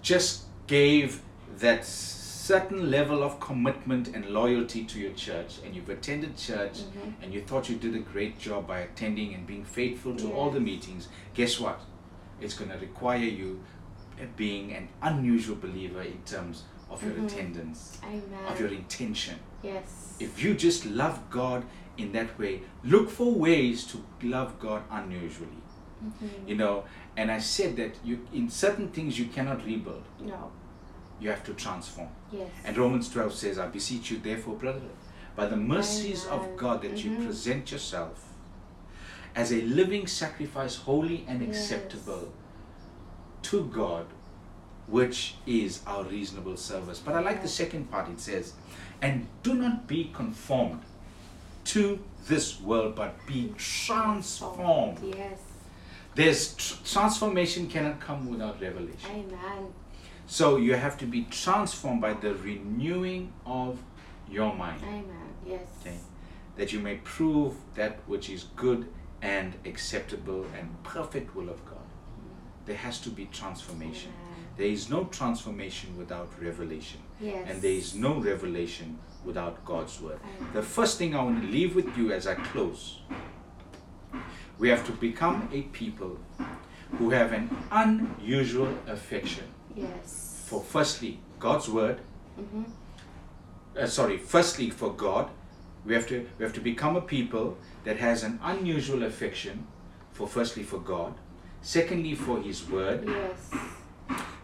just 0.00 0.44
gave 0.66 1.20
that 1.58 1.84
certain 2.46 2.90
level 2.90 3.22
of 3.22 3.38
commitment 3.38 4.08
and 4.08 4.26
loyalty 4.30 4.82
to 4.84 4.98
your 4.98 5.12
church, 5.12 5.58
and 5.64 5.76
you've 5.76 5.88
attended 5.88 6.36
church, 6.36 6.78
Mhm. 6.80 7.14
and 7.22 7.32
you 7.32 7.40
thought 7.40 7.68
you 7.70 7.76
did 7.76 7.94
a 7.94 8.00
great 8.00 8.36
job 8.36 8.66
by 8.66 8.80
attending 8.80 9.32
and 9.32 9.46
being 9.46 9.64
faithful 9.64 10.16
to 10.16 10.32
all 10.32 10.50
the 10.50 10.58
meetings, 10.58 11.08
guess 11.34 11.60
what? 11.60 11.78
It's 12.40 12.54
going 12.58 12.70
to 12.72 12.78
require 12.78 13.18
you 13.40 13.60
being 14.36 14.72
an 14.72 14.88
unusual 15.02 15.56
believer 15.56 16.02
in 16.02 16.20
terms 16.24 16.64
of 16.90 17.02
your 17.04 17.12
Mhm. 17.14 17.26
attendance, 17.26 17.98
Amen. 18.04 18.44
of 18.48 18.58
your 18.60 18.72
intention. 18.72 19.36
yes. 19.62 20.16
If 20.18 20.42
you 20.42 20.54
just 20.54 20.84
love 20.86 21.18
God 21.30 21.64
in 21.96 22.10
that 22.12 22.36
way, 22.38 22.62
look 22.82 23.08
for 23.10 23.32
ways 23.32 23.84
to 23.90 23.96
love 24.22 24.58
God 24.58 24.82
unusually. 24.90 25.62
Mhm. 26.04 26.48
You 26.48 26.56
know, 26.56 26.84
and 27.16 27.30
I 27.30 27.38
said 27.38 27.76
that 27.76 27.92
you 28.04 28.26
in 28.32 28.48
certain 28.50 28.88
things 28.88 29.16
you 29.20 29.26
cannot 29.26 29.64
rebuild. 29.64 30.04
No. 30.20 30.50
You 31.22 31.30
have 31.30 31.44
to 31.44 31.54
transform. 31.54 32.08
Yes. 32.32 32.48
And 32.64 32.76
Romans 32.76 33.08
12 33.08 33.32
says, 33.32 33.58
I 33.58 33.68
beseech 33.68 34.10
you, 34.10 34.18
therefore, 34.18 34.56
brethren, 34.56 34.90
by 35.36 35.46
the 35.46 35.56
mercies 35.56 36.26
of 36.26 36.56
God, 36.56 36.82
that 36.82 37.04
you 37.04 37.12
Mhm. 37.12 37.24
present 37.26 37.70
yourself 37.70 38.24
as 39.36 39.52
a 39.52 39.60
living 39.62 40.08
sacrifice, 40.08 40.74
holy 40.76 41.24
and 41.28 41.40
Yes. 41.40 41.50
acceptable 41.56 42.32
to 43.42 43.64
God, 43.66 44.06
which 44.88 45.36
is 45.46 45.80
our 45.86 46.02
reasonable 46.02 46.56
service. 46.56 46.98
But 46.98 47.14
I 47.14 47.20
like 47.20 47.40
the 47.42 47.48
second 47.48 47.88
part, 47.90 48.08
it 48.08 48.18
says, 48.20 48.54
and 49.00 49.28
do 49.44 49.54
not 49.54 49.86
be 49.86 50.10
conformed 50.12 50.82
to 51.66 52.00
this 52.26 52.60
world, 52.60 52.96
but 52.96 53.14
be 53.26 53.54
transformed. 53.56 54.98
Yes. 55.16 55.38
There's 56.16 56.54
tr- 56.56 56.84
transformation 56.84 57.68
cannot 57.68 58.00
come 58.00 58.28
without 58.28 58.60
revelation. 58.60 59.08
Amen. 59.10 59.72
So 60.32 60.56
you 60.56 60.76
have 60.76 60.96
to 60.96 61.04
be 61.04 61.24
transformed 61.24 62.00
by 62.00 62.14
the 62.14 62.34
renewing 62.34 63.34
of 63.44 63.78
your 64.30 64.54
mind, 64.54 64.80
Amen. 64.82 65.04
Yes. 65.46 65.60
okay? 65.82 65.98
that 66.56 66.72
you 66.72 66.80
may 66.80 66.94
prove 67.04 67.54
that 67.74 67.98
which 68.06 68.30
is 68.30 68.44
good 68.56 68.88
and 69.20 69.52
acceptable 69.66 70.46
and 70.58 70.82
perfect 70.84 71.36
will 71.36 71.50
of 71.50 71.62
God. 71.66 71.84
Mm-hmm. 71.84 72.64
There 72.64 72.76
has 72.76 72.98
to 73.00 73.10
be 73.10 73.26
transformation. 73.26 74.10
Amen. 74.22 74.46
There 74.56 74.68
is 74.68 74.88
no 74.88 75.04
transformation 75.04 75.98
without 75.98 76.30
revelation, 76.40 77.00
Yes. 77.20 77.46
and 77.50 77.60
there 77.60 77.72
is 77.82 77.94
no 77.94 78.18
revelation 78.18 78.98
without 79.26 79.62
God's 79.66 80.00
word. 80.00 80.18
Amen. 80.24 80.52
The 80.54 80.62
first 80.62 80.96
thing 80.96 81.14
I 81.14 81.22
want 81.22 81.42
to 81.42 81.48
leave 81.48 81.74
with 81.76 81.94
you 81.98 82.10
as 82.10 82.26
I 82.26 82.36
close 82.36 83.00
we 84.58 84.70
have 84.70 84.86
to 84.86 84.92
become 84.92 85.48
a 85.52 85.62
people 85.80 86.16
who 86.98 87.10
have 87.10 87.32
an 87.32 87.50
unusual 87.70 88.72
affection 88.86 89.44
Yes. 89.76 90.44
for 90.46 90.60
firstly 90.60 91.18
God's 91.38 91.68
word 91.68 92.00
Mhm. 92.38 92.64
uh, 93.78 93.86
sorry 93.86 94.16
firstly 94.18 94.70
for 94.70 94.92
god 94.92 95.30
we 95.86 95.94
have 95.94 96.06
to 96.06 96.26
we 96.38 96.44
have 96.44 96.52
to 96.54 96.60
become 96.60 96.96
a 96.96 97.00
people 97.00 97.56
that 97.84 97.96
has 97.96 98.22
an 98.22 98.38
unusual 98.42 99.02
affection 99.04 99.66
for 100.12 100.26
firstly 100.28 100.62
for 100.62 100.78
god 100.78 101.14
secondly 101.62 102.14
for 102.14 102.38
his 102.40 102.68
word 102.70 103.04
Yes. 103.08 103.50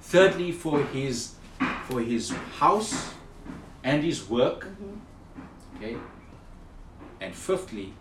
thirdly 0.01 0.53
for 0.53 0.83
his 0.83 1.35
for 1.89 2.01
his 2.01 2.31
house 2.59 2.95
and 3.85 4.03
his 4.03 4.29
work 4.29 4.67
Mhm. 4.67 4.99
okay 5.77 5.97
and 7.21 7.35
fifthly 7.35 7.93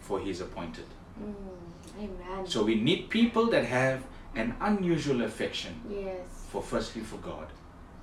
for 0.00 0.20
his 0.20 0.40
appointed 0.40 0.86
Mm. 1.20 1.34
Amen. 1.98 2.46
so 2.46 2.64
we 2.64 2.74
need 2.74 3.08
people 3.10 3.46
that 3.50 3.64
have 3.64 4.02
an 4.34 4.54
unusual 4.60 5.22
affection 5.22 5.74
yes. 5.90 6.41
For 6.52 6.62
firstly 6.62 7.02
for 7.02 7.16
god 7.16 7.48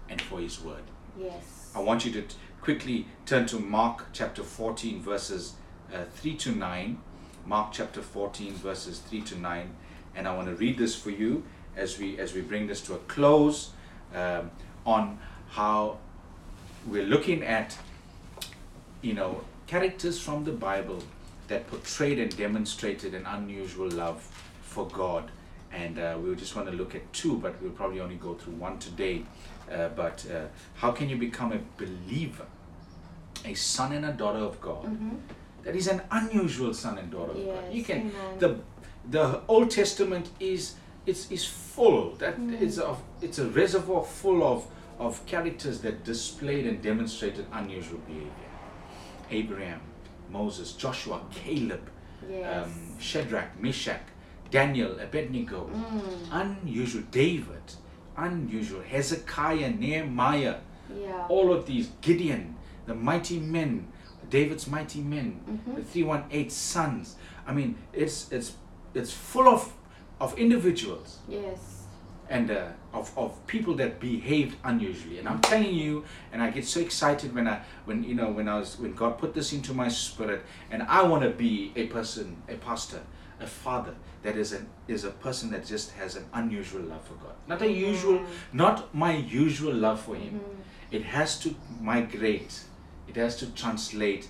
and 0.09 0.21
for 0.21 0.39
his 0.39 0.59
word 0.61 0.83
Yes. 1.17 1.71
I 1.75 1.79
want 1.79 2.05
you 2.05 2.11
to 2.13 2.21
t- 2.21 2.35
quickly 2.61 3.05
turn 3.25 3.45
to 3.47 3.59
Mark 3.59 4.07
chapter 4.13 4.43
14, 4.43 5.01
verses 5.01 5.53
uh, 5.93 6.03
3 6.13 6.35
to 6.35 6.51
9. 6.51 6.97
Mark 7.45 7.71
chapter 7.71 8.01
14, 8.01 8.53
verses 8.53 8.99
3 8.99 9.21
to 9.21 9.37
9. 9.37 9.75
And 10.15 10.27
I 10.27 10.35
want 10.35 10.47
to 10.47 10.55
read 10.55 10.77
this 10.77 10.95
for 10.95 11.09
you 11.09 11.43
as 11.75 11.97
we, 11.99 12.17
as 12.19 12.33
we 12.33 12.41
bring 12.41 12.67
this 12.67 12.81
to 12.81 12.93
a 12.93 12.99
close 12.99 13.71
um, 14.15 14.51
on 14.85 15.19
how 15.49 15.97
we're 16.87 17.05
looking 17.05 17.43
at, 17.43 17.77
you 19.01 19.13
know, 19.13 19.41
characters 19.67 20.19
from 20.19 20.43
the 20.43 20.51
Bible 20.51 21.03
that 21.47 21.67
portrayed 21.67 22.19
and 22.19 22.35
demonstrated 22.37 23.13
an 23.13 23.25
unusual 23.25 23.89
love 23.89 24.21
for 24.61 24.87
God. 24.87 25.31
And 25.71 25.99
uh, 25.99 26.17
we 26.21 26.35
just 26.35 26.55
want 26.55 26.67
to 26.69 26.73
look 26.75 26.95
at 26.95 27.11
two, 27.13 27.37
but 27.37 27.61
we'll 27.61 27.71
probably 27.71 27.99
only 27.99 28.15
go 28.15 28.33
through 28.33 28.53
one 28.53 28.79
today. 28.79 29.23
Uh, 29.71 29.89
but 29.89 30.25
uh, 30.31 30.45
how 30.75 30.91
can 30.91 31.09
you 31.09 31.15
become 31.17 31.53
a 31.53 31.59
believer, 31.77 32.45
a 33.45 33.53
son 33.53 33.93
and 33.93 34.05
a 34.05 34.11
daughter 34.13 34.39
of 34.39 34.59
God? 34.59 34.85
Mhm. 34.85 35.17
That 35.63 35.75
is 35.75 35.87
an 35.87 36.01
unusual 36.09 36.73
son 36.73 36.97
and 36.97 37.11
daughter 37.11 37.31
of 37.33 37.45
God. 37.45 37.71
You 37.73 37.83
can 37.83 37.97
amen. 37.99 38.39
the 38.39 38.59
the 39.11 39.41
Old 39.47 39.69
Testament 39.69 40.29
is 40.39 40.75
it's 41.05 41.29
is 41.31 41.45
full. 41.45 42.15
That 42.15 42.39
Mm. 42.39 42.61
it's 42.61 42.77
a 42.79 42.95
it's 43.21 43.39
a 43.39 43.45
reservoir 43.49 44.03
full 44.03 44.41
of 44.43 44.65
of 44.99 45.23
characters 45.25 45.79
that 45.81 46.03
displayed 46.03 46.65
and 46.65 46.81
demonstrated 46.81 47.45
unusual 47.53 47.99
behavior. 48.07 48.49
Abraham, 49.31 49.81
Moses, 50.31 50.73
Joshua, 50.73 51.21
Caleb, 51.31 51.89
Yes. 52.29 52.65
um, 52.65 52.99
Shadrach, 52.99 53.59
Meshach, 53.61 54.01
Daniel, 54.51 54.99
Abednego, 54.99 55.69
Mm. 55.73 56.31
unusual 56.31 57.03
David, 57.11 57.61
unusual 58.17 58.81
Hezekiah, 58.81 59.71
Nehemiah, 59.71 60.55
Yeah. 60.95 61.25
all 61.29 61.53
of 61.53 61.65
these 61.65 61.89
Gideon, 62.01 62.55
the 62.85 62.95
mighty 62.95 63.39
men, 63.39 63.87
David's 64.29 64.67
mighty 64.67 65.01
men, 65.01 65.41
Mhm. 65.47 65.75
the 65.75 65.83
318 65.83 66.49
sons. 66.49 67.15
I 67.47 67.53
mean, 67.53 67.75
it's 67.93 68.31
it's 68.31 68.53
it's 68.93 69.11
full 69.11 69.47
of 69.47 69.73
of 70.19 70.37
individuals 70.37 71.19
Yes. 71.29 71.85
and 72.29 72.51
uh, 72.51 72.67
of, 72.93 73.11
of 73.17 73.31
people 73.47 73.73
that 73.75 73.99
behaved 73.99 74.55
unusually 74.65 75.17
and 75.19 75.27
i'm 75.29 75.39
telling 75.39 75.73
you 75.73 76.03
and 76.33 76.41
i 76.43 76.49
get 76.49 76.65
so 76.65 76.79
excited 76.81 77.33
when 77.33 77.47
i 77.47 77.61
when 77.85 78.03
you 78.03 78.13
know 78.15 78.29
when 78.29 78.49
i 78.49 78.57
was 78.59 78.77
when 78.79 78.93
god 78.93 79.17
put 79.17 79.33
this 79.33 79.53
into 79.53 79.73
my 79.73 79.87
spirit 79.87 80.41
and 80.71 80.83
i 80.83 81.01
want 81.03 81.23
to 81.23 81.29
be 81.29 81.71
a 81.75 81.85
person 81.87 82.35
a 82.49 82.55
pastor 82.55 82.99
a 83.39 83.47
father 83.47 83.93
that 84.23 84.35
is 84.35 84.51
an 84.53 84.67
is 84.87 85.03
a 85.05 85.11
person 85.11 85.49
that 85.51 85.65
just 85.65 85.91
has 85.91 86.15
an 86.15 86.25
unusual 86.33 86.81
love 86.81 87.03
for 87.03 87.13
god. 87.15 87.35
Not 87.47 87.61
a 87.61 87.71
usual 87.71 88.15
Amen. 88.17 88.27
not 88.53 88.93
my 88.93 89.15
usual 89.15 89.73
love 89.73 90.01
for 90.01 90.15
him. 90.15 90.39
Mhm. 90.39 90.55
it 90.91 91.03
has 91.03 91.39
to 91.39 91.55
migrate. 91.81 92.61
It 93.07 93.15
has 93.15 93.35
to 93.37 93.45
translate 93.61 94.27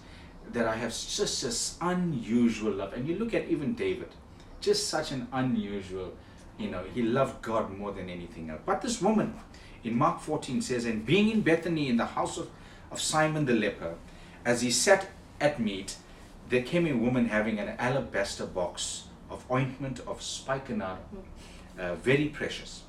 that 0.54 0.68
i 0.68 0.76
have 0.76 0.92
just 1.18 1.42
this 1.44 1.78
unusual 1.82 2.72
love. 2.74 2.94
And 2.94 3.08
you 3.08 3.16
look 3.18 3.34
at 3.34 3.48
even 3.50 3.76
david 3.76 4.10
just 4.62 4.88
such 4.90 5.12
an 5.12 5.28
unusual 5.32 6.14
you 6.58 6.70
know 6.72 6.84
he 6.94 7.02
loved 7.04 7.42
god 7.42 7.70
more 7.78 7.92
than 7.92 8.10
anything 8.10 8.50
else. 8.50 8.62
But 8.66 8.82
this 8.82 9.02
woman 9.02 9.34
in 9.84 9.98
Mark 9.98 10.20
14 10.22 10.62
says, 10.62 10.86
And 10.86 11.06
being 11.06 11.30
in 11.30 11.42
Bethany 11.42 11.88
in 11.88 11.98
the 11.98 12.06
house 12.06 12.38
of, 12.38 12.50
of 12.92 13.00
Simon 13.00 13.46
the 13.46 13.54
leper, 13.54 13.96
as 14.46 14.62
he 14.62 14.72
sat 14.72 15.08
at 15.40 15.60
meat, 15.60 15.96
there 16.50 16.64
came 16.64 16.88
a 16.88 16.94
woman 16.94 17.28
having 17.28 17.60
an 17.60 17.76
alabaster 17.78 18.46
box 18.46 19.04
of 19.30 19.46
ointment 19.52 20.00
of 20.08 20.22
spikenard, 20.22 20.98
uh, 21.78 21.96
very 21.96 22.26
precious. 22.26 22.84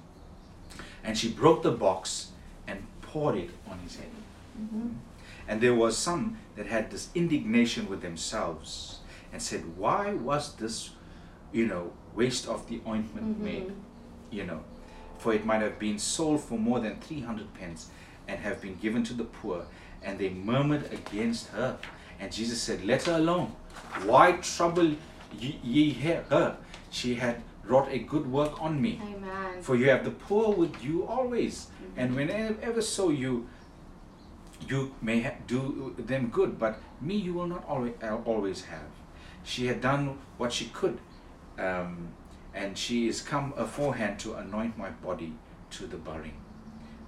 And 1.05 1.17
she 1.17 1.31
broke 1.31 1.63
the 1.63 1.71
box 1.71 2.33
and 2.67 2.83
poured 3.03 3.37
it 3.37 3.51
on 3.71 3.79
his 3.81 3.97
head. 3.97 4.11
And 5.49 5.61
there 5.61 5.75
was 5.75 5.97
some 5.97 6.39
that 6.57 6.67
had 6.67 6.91
this 6.91 7.09
indignation 7.15 7.89
with 7.89 8.03
themselves 8.03 9.01
and 9.33 9.43
said, 9.43 9.77
Why 9.77 10.15
was 10.15 10.55
this, 10.55 10.91
you 11.53 11.67
know, 11.67 11.93
waste 12.15 12.49
of 12.49 12.69
the 12.69 12.81
ointment 12.87 13.41
made? 13.41 13.73
You 14.31 14.45
know, 14.45 14.61
for 15.19 15.35
it 15.35 15.45
might 15.45 15.61
have 15.61 15.79
been 15.79 15.99
sold 15.99 16.43
for 16.43 16.59
more 16.59 16.81
than 16.81 17.01
300 17.01 17.53
pence 17.55 17.89
and 18.29 18.39
have 18.41 18.61
been 18.61 18.77
given 18.77 19.03
to 19.05 19.15
the 19.15 19.25
poor. 19.25 19.67
And 20.03 20.19
they 20.19 20.31
murmured 20.31 20.93
against 20.93 21.49
her. 21.49 21.79
And 22.21 22.31
Jesus 22.31 22.61
said, 22.61 22.85
Let 22.85 23.05
her 23.05 23.15
alone. 23.15 23.53
Why 24.05 24.33
trouble 24.33 24.95
ye, 25.39 25.91
her? 25.95 26.57
She 26.91 27.15
had 27.15 27.43
wrought 27.65 27.89
a 27.91 27.99
good 27.99 28.31
work 28.31 28.61
on 28.63 28.81
me. 28.81 29.01
Amen. 29.03 29.63
For 29.63 29.75
you 29.77 29.89
have 29.89 30.05
the 30.05 30.11
poor 30.11 30.55
with 30.55 30.85
you 30.85 31.07
always, 31.07 31.69
and 31.97 32.15
whenever 32.15 32.83
so 32.83 33.11
you 33.11 33.49
you 34.69 34.95
may 35.01 35.23
ha- 35.23 35.35
do 35.47 35.95
them 35.99 36.29
good, 36.29 36.59
but 36.59 36.79
me 37.01 37.17
you 37.17 37.33
will 37.33 37.47
not 37.47 37.65
always 37.67 37.95
always 38.25 38.65
have. 38.65 38.91
She 39.43 39.67
had 39.67 39.81
done 39.81 40.19
what 40.37 40.53
she 40.53 40.67
could, 40.67 40.99
um, 41.59 42.09
and 42.55 42.77
she 42.77 43.09
is 43.09 43.23
come 43.23 43.55
aforehand 43.57 44.19
to 44.21 44.35
anoint 44.35 44.77
my 44.77 44.91
body 44.91 45.33
to 45.71 45.87
the 45.87 45.97
burying. 45.97 46.37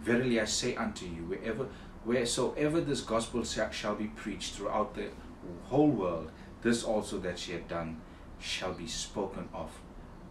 Verily 0.00 0.40
I 0.40 0.46
say 0.46 0.74
unto 0.76 1.04
you, 1.04 1.22
wherever 1.28 1.66
wheresoever 2.04 2.80
this 2.80 3.00
gospel 3.00 3.44
shall 3.44 3.94
be 3.94 4.06
preached 4.08 4.54
throughout 4.54 4.94
the 4.94 5.08
whole 5.64 5.88
world, 5.90 6.30
this 6.62 6.84
also 6.84 7.18
that 7.18 7.38
she 7.38 7.52
had 7.52 7.68
done 7.68 8.00
shall 8.40 8.72
be 8.72 8.86
spoken 8.86 9.48
of 9.54 9.70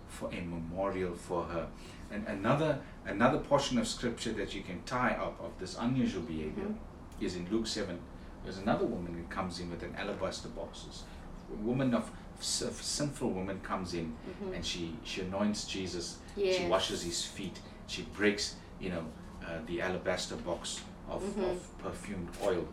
for 0.07 0.29
a 0.31 0.41
memorial 0.41 1.13
for 1.15 1.43
her. 1.43 1.67
And 2.11 2.27
another 2.27 2.79
another 3.05 3.39
portion 3.39 3.77
of 3.77 3.87
scripture 3.87 4.33
that 4.33 4.53
you 4.53 4.61
can 4.63 4.81
tie 4.83 5.11
up 5.11 5.39
of 5.41 5.51
this 5.59 5.77
unusual 5.79 6.23
behavior 6.23 6.65
Mhm. 6.65 6.75
is 7.21 7.35
in 7.35 7.49
Luke 7.49 7.67
seven. 7.67 7.99
There's 8.43 8.57
another 8.57 8.85
woman 8.85 9.13
who 9.13 9.23
comes 9.35 9.59
in 9.59 9.69
with 9.69 9.83
an 9.83 9.95
alabaster 9.95 10.49
box. 10.49 11.03
A 11.51 11.55
woman 11.55 11.93
of, 11.93 12.11
sinful 12.39 13.29
woman 13.29 13.59
comes 13.61 13.93
in 13.93 14.15
Mhm. 14.27 14.55
and 14.55 14.65
she 14.65 14.97
she 15.03 15.21
anoints 15.21 15.65
Jesus. 15.65 16.17
She 16.35 16.67
washes 16.67 17.03
his 17.03 17.23
feet. 17.25 17.59
She 17.87 18.01
breaks 18.03 18.55
you 18.79 18.89
know 18.89 19.05
uh, 19.45 19.59
the 19.67 19.81
alabaster 19.81 20.35
box 20.35 20.81
of, 21.11 21.21
Mhm. 21.21 21.51
of 21.51 21.77
perfumed 21.77 22.29
oil. 22.43 22.65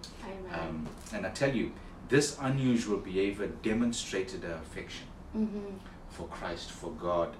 Um, 0.53 0.87
and 1.13 1.27
I 1.27 1.31
tell 1.31 1.55
you, 1.55 1.73
this 2.09 2.39
unusual 2.41 2.99
behavior 2.99 3.49
demonstrated 3.63 4.43
her 4.45 4.55
affection 4.55 5.07
mm-hmm. 5.37 5.77
for 6.09 6.27
Christ, 6.29 6.71
for 6.71 6.91
God, 6.93 7.37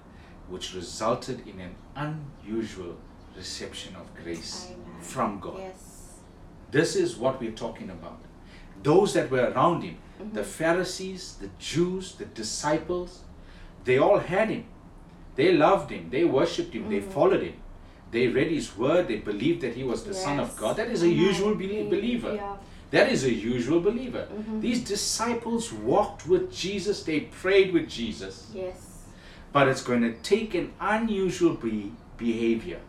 which 0.49 0.73
resulted 0.75 1.47
in 1.47 1.59
an 1.59 1.75
unusual 1.95 2.95
reception 3.35 3.95
of 3.95 4.05
grace 4.21 4.71
from 5.01 5.39
God. 5.39 5.57
Yes. 5.59 6.19
This 6.71 6.95
is 6.95 7.15
what 7.17 7.39
we're 7.39 7.59
talking 7.65 7.89
about. 7.89 8.19
Those 8.83 9.13
that 9.13 9.31
were 9.31 9.49
around 9.51 9.81
him, 9.81 9.97
the 10.33 10.41
Mhm. 10.41 10.45
Pharisees, 10.45 11.35
the 11.41 11.49
Jews, 11.57 12.15
the 12.15 12.25
disciples, 12.25 13.23
they 13.85 13.97
all 13.97 14.19
had 14.19 14.49
him. 14.49 14.65
They 15.35 15.53
loved 15.53 15.89
him, 15.91 16.09
they 16.09 16.25
worshipped 16.25 16.73
him, 16.73 16.89
they 16.89 17.01
Mhm. 17.01 17.11
followed 17.13 17.43
him. 17.43 17.53
They 18.11 18.27
read 18.27 18.51
his 18.51 18.75
word, 18.77 19.07
they 19.07 19.17
believed 19.17 19.61
that 19.61 19.75
he 19.75 19.83
was 19.83 20.03
the 20.03 20.13
Son 20.13 20.39
of 20.39 20.55
God. 20.57 20.77
That 20.77 20.89
is 20.89 21.03
a 21.03 21.05
Amen. 21.05 21.17
usual 21.17 21.55
belie- 21.55 21.87
believer. 21.89 22.33
Yeah. 22.35 22.55
That 22.91 23.11
is 23.11 23.23
a 23.23 23.31
usual 23.31 23.81
believer. 23.81 24.27
Mhm. 24.33 24.61
These 24.61 24.83
disciples 24.83 25.71
walked 25.71 26.27
with 26.27 26.51
Jesus, 26.51 27.03
they 27.03 27.19
prayed 27.41 27.71
with 27.71 27.87
Jesus, 27.87 28.47
Yes. 28.53 29.05
but 29.53 29.67
it's 29.67 29.83
going 29.83 30.01
to 30.01 30.13
take 30.23 30.55
an 30.55 30.71
unusual 30.81 31.53
be- 31.53 31.91
behavior, 32.17 32.79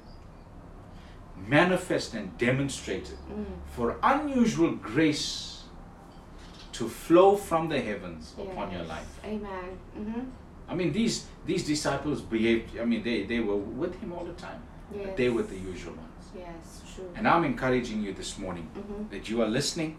manifest 1.48 2.14
and 2.14 2.36
demonstrated, 2.38 3.18
Mm. 3.28 3.44
for 3.76 3.96
unusual 4.02 4.72
grace 4.72 5.64
to 6.72 6.88
flow 6.88 7.36
from 7.36 7.68
the 7.68 7.80
heavens 7.80 8.34
upon 8.38 8.70
your 8.72 8.84
life. 8.84 9.20
Amen. 9.24 9.70
Mm-hmm. 9.98 10.20
I 10.68 10.74
mean, 10.74 10.92
these 10.92 11.26
these 11.46 11.64
disciples 11.66 12.20
behaved. 12.22 12.78
I 12.78 12.84
mean, 12.84 13.02
they 13.02 13.24
they 13.24 13.40
were 13.40 13.56
with 13.56 13.94
him 14.00 14.12
all 14.12 14.24
the 14.24 14.32
time. 14.46 14.62
Yes. 14.94 15.16
They 15.16 15.28
were 15.28 15.42
the 15.42 15.56
usual 15.56 15.94
ones. 15.94 16.26
Yes. 16.36 16.82
True. 16.94 17.10
And 17.14 17.26
I'm 17.28 17.44
encouraging 17.44 18.02
you 18.02 18.12
this 18.12 18.38
morning 18.38 18.68
mm-hmm. 18.76 19.08
that 19.10 19.28
you 19.28 19.42
are 19.42 19.48
listening 19.48 19.96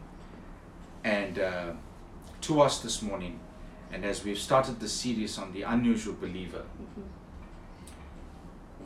and 1.03 1.39
uh, 1.39 1.71
to 2.41 2.61
us 2.61 2.79
this 2.79 3.01
morning. 3.01 3.39
And 3.91 4.05
as 4.05 4.23
we've 4.23 4.39
started 4.39 4.79
the 4.79 4.87
series 4.89 5.37
on 5.37 5.51
the 5.53 5.63
unusual 5.63 6.15
believer, 6.19 6.63
Mm-hmm. 6.81 7.01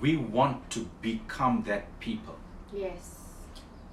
we 0.02 0.18
want 0.18 0.70
to 0.72 0.90
become 1.02 1.64
that 1.68 2.00
people 2.00 2.36
Yes. 2.74 3.20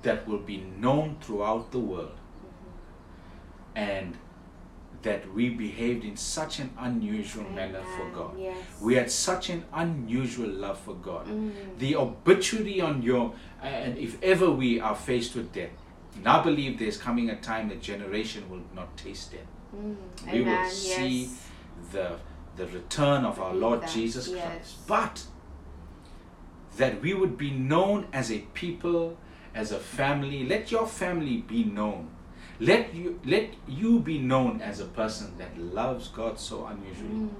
that 0.02 0.26
will 0.26 0.38
be 0.38 0.58
known 0.78 1.16
throughout 1.20 1.70
the 1.70 1.78
world 1.78 2.16
Mm-hmm. 2.16 3.78
and 3.78 4.18
that 5.02 5.32
we 5.34 5.48
behaved 5.48 6.04
in 6.04 6.16
such 6.16 6.58
an 6.58 6.70
unusual 6.78 7.48
manner 7.50 7.82
for 7.96 8.08
God. 8.10 8.38
Yes. 8.38 8.56
We 8.80 8.94
had 8.94 9.10
such 9.10 9.50
an 9.50 9.64
unusual 9.72 10.48
love 10.48 10.78
for 10.78 10.94
God. 10.94 11.26
Mm. 11.26 11.52
The 11.78 11.96
obituary 11.96 12.80
on 12.80 13.02
your, 13.02 13.34
and 13.60 13.98
if 13.98 14.22
ever 14.22 14.50
we 14.50 14.80
are 14.80 14.94
faced 14.94 15.34
with 15.34 15.52
death, 15.52 15.70
and 16.14 16.28
I 16.28 16.42
believe 16.42 16.78
there's 16.78 16.96
coming 16.96 17.30
a 17.30 17.36
time 17.36 17.68
that 17.70 17.80
generation 17.80 18.48
will 18.50 18.62
not 18.74 18.96
taste 18.96 19.32
death. 19.32 19.40
Mm. 19.74 19.96
We 20.32 20.42
will 20.42 20.68
see 20.68 21.22
yes. 21.22 21.48
the 21.90 22.16
the 22.56 22.66
return 22.66 23.24
of 23.24 23.40
our 23.40 23.54
Lord 23.54 23.82
that, 23.82 23.90
Jesus 23.90 24.28
yes. 24.28 24.44
Christ. 24.44 24.86
But 24.86 25.24
that 26.76 27.00
we 27.00 27.14
would 27.14 27.36
be 27.36 27.50
known 27.50 28.06
as 28.12 28.30
a 28.30 28.40
people, 28.54 29.16
as 29.54 29.72
a 29.72 29.78
family. 29.78 30.44
Let 30.46 30.70
your 30.70 30.86
family 30.86 31.38
be 31.38 31.64
known. 31.64 32.08
Let 32.70 32.94
you 32.94 33.18
let 33.24 33.46
you 33.66 33.98
be 33.98 34.18
known 34.18 34.60
as 34.60 34.78
a 34.80 34.84
person 34.98 35.32
that 35.38 35.58
loves 35.58 36.08
God 36.08 36.38
so 36.38 36.66
unusually. 36.66 37.22
Mm. 37.22 37.30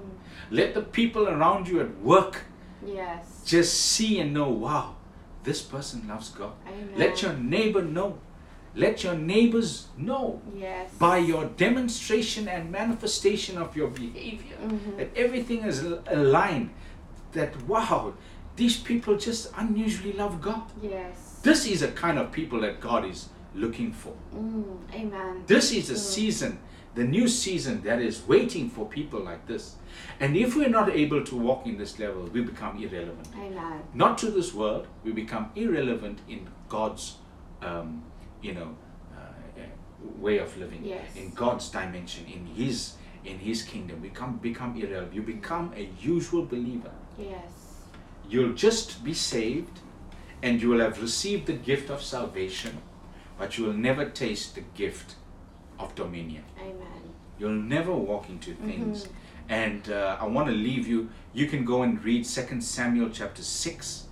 Let 0.51 0.73
the 0.73 0.81
people 0.81 1.29
around 1.29 1.67
you 1.69 1.79
at 1.79 1.91
work 2.01 2.41
Yes. 2.85 3.41
just 3.45 3.73
see 3.93 4.19
and 4.19 4.33
know, 4.33 4.49
wow, 4.49 4.95
this 5.45 5.61
person 5.61 6.05
loves 6.09 6.29
God. 6.29 6.51
Let 6.97 7.21
your 7.21 7.33
neighbor 7.33 7.81
know. 7.81 8.17
Let 8.75 9.03
your 9.05 9.15
neighbors 9.15 9.87
know 9.97 10.41
Yes. 10.57 10.89
by 10.99 11.17
your 11.19 11.45
demonstration 11.65 12.47
and 12.49 12.71
manifestation 12.71 13.57
of 13.57 13.77
your 13.77 13.89
behavior 13.89 14.57
Mhm. 14.61 14.97
that 14.97 15.09
everything 15.25 15.61
is 15.71 15.77
aligned. 16.07 16.69
That 17.31 17.53
wow, 17.73 18.13
these 18.57 18.77
people 18.89 19.15
just 19.27 19.51
unusually 19.57 20.13
love 20.23 20.41
God. 20.41 20.63
Yes. 20.81 21.39
This 21.43 21.65
is 21.65 21.81
a 21.81 21.91
kind 22.03 22.17
of 22.19 22.31
people 22.39 22.59
that 22.61 22.81
God 22.81 23.05
is 23.05 23.29
looking 23.55 23.91
for. 23.93 24.13
Mm. 24.35 24.77
Amen. 24.93 25.43
This 25.47 25.71
is 25.71 25.89
a 25.89 25.93
Mm. 25.93 25.97
season, 25.97 26.59
the 26.95 27.03
new 27.03 27.27
season 27.27 27.81
that 27.83 28.01
is 28.01 28.27
waiting 28.27 28.69
for 28.69 28.85
people 28.87 29.19
like 29.19 29.45
this. 29.47 29.75
And 30.19 30.35
if 30.35 30.55
we're 30.55 30.69
not 30.69 30.89
able 30.89 31.23
to 31.23 31.35
walk 31.35 31.65
in 31.65 31.77
this 31.77 31.99
level, 31.99 32.23
we 32.33 32.41
become 32.41 32.81
irrelevant. 32.83 33.27
Amen. 33.35 33.81
Not 33.93 34.17
to 34.19 34.31
this 34.31 34.53
world, 34.53 34.87
we 35.03 35.11
become 35.11 35.51
irrelevant 35.55 36.19
in 36.27 36.47
God's, 36.69 37.17
um, 37.61 38.03
you 38.41 38.53
know, 38.53 38.75
uh, 39.15 39.19
uh, 39.59 39.65
way 40.19 40.39
of 40.39 40.57
living. 40.57 40.83
Yes. 40.83 41.15
In 41.15 41.31
God's 41.31 41.69
dimension, 41.69 42.25
in 42.25 42.45
His 42.45 42.95
in 43.25 43.39
His 43.39 43.63
kingdom, 43.63 44.01
we 44.01 44.09
come 44.09 44.37
become 44.41 44.75
irrelevant. 44.75 45.13
You 45.13 45.21
become 45.21 45.71
a 45.77 45.89
usual 46.01 46.45
believer. 46.45 46.91
Yes. 47.17 47.79
You'll 48.29 48.53
just 48.53 49.01
be 49.03 49.13
saved, 49.13 49.79
and 50.41 50.61
you 50.61 50.67
will 50.69 50.81
have 50.81 51.01
received 51.01 51.45
the 51.45 51.53
gift 51.53 51.89
of 51.89 52.01
salvation, 52.01 52.77
but 53.37 53.57
you 53.57 53.65
will 53.65 53.73
never 53.73 54.05
taste 54.05 54.55
the 54.55 54.61
gift 54.75 55.15
of 55.79 55.93
dominion. 55.95 56.43
Amen. 56.59 57.01
You'll 57.39 57.51
never 57.51 57.93
walk 57.93 58.29
into 58.29 58.53
things. 58.53 59.03
Mhm. 59.05 59.09
And 59.49 59.89
uh, 59.89 60.17
I 60.21 60.25
want 60.25 60.47
to 60.47 60.53
leave 60.53 60.87
you. 60.87 61.09
You 61.33 61.47
can 61.47 61.65
go 61.65 61.81
and 61.83 62.01
read 62.03 62.25
Second 62.25 62.61
Samuel 62.63 63.09
chapter 63.09 63.43
six, 63.43 64.05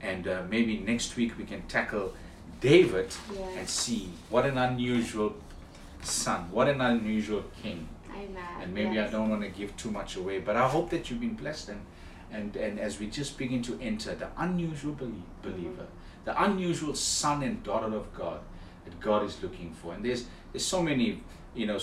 and 0.00 0.26
uh, 0.26 0.42
maybe 0.48 0.78
next 0.78 1.16
week 1.16 1.36
we 1.36 1.44
can 1.44 1.62
tackle 1.68 2.14
David 2.60 3.12
and 3.58 3.68
see 3.68 4.08
what 4.30 4.46
an 4.46 4.56
unusual 4.56 5.34
son, 6.02 6.48
what 6.50 6.68
an 6.68 6.80
unusual 6.80 7.44
king. 7.62 7.88
Amen. 8.10 8.42
And 8.62 8.72
maybe 8.72 8.94
yes. 8.94 9.08
I 9.08 9.12
don't 9.12 9.28
want 9.28 9.42
to 9.42 9.48
give 9.48 9.76
too 9.76 9.90
much 9.90 10.16
away, 10.16 10.38
but 10.38 10.56
I 10.56 10.66
hope 10.68 10.88
that 10.90 11.10
you've 11.10 11.20
been 11.20 11.34
blessed 11.34 11.68
and 11.70 11.80
and, 12.32 12.56
and 12.56 12.80
as 12.80 12.98
we 12.98 13.06
just 13.06 13.36
begin 13.38 13.62
to 13.62 13.78
enter 13.80 14.14
the 14.14 14.26
unusual 14.38 14.92
belie- 14.94 15.22
believer, 15.42 15.86
the 16.24 16.42
unusual 16.42 16.94
son 16.94 17.42
and 17.42 17.62
daughter 17.62 17.94
of 17.94 18.12
God 18.14 18.40
that 18.84 18.98
God 19.00 19.24
is 19.24 19.42
looking 19.42 19.72
for. 19.72 19.94
And 19.94 20.04
there's 20.04 20.26
there's 20.52 20.64
so 20.64 20.82
many 20.82 21.22
you 21.54 21.66
know 21.66 21.78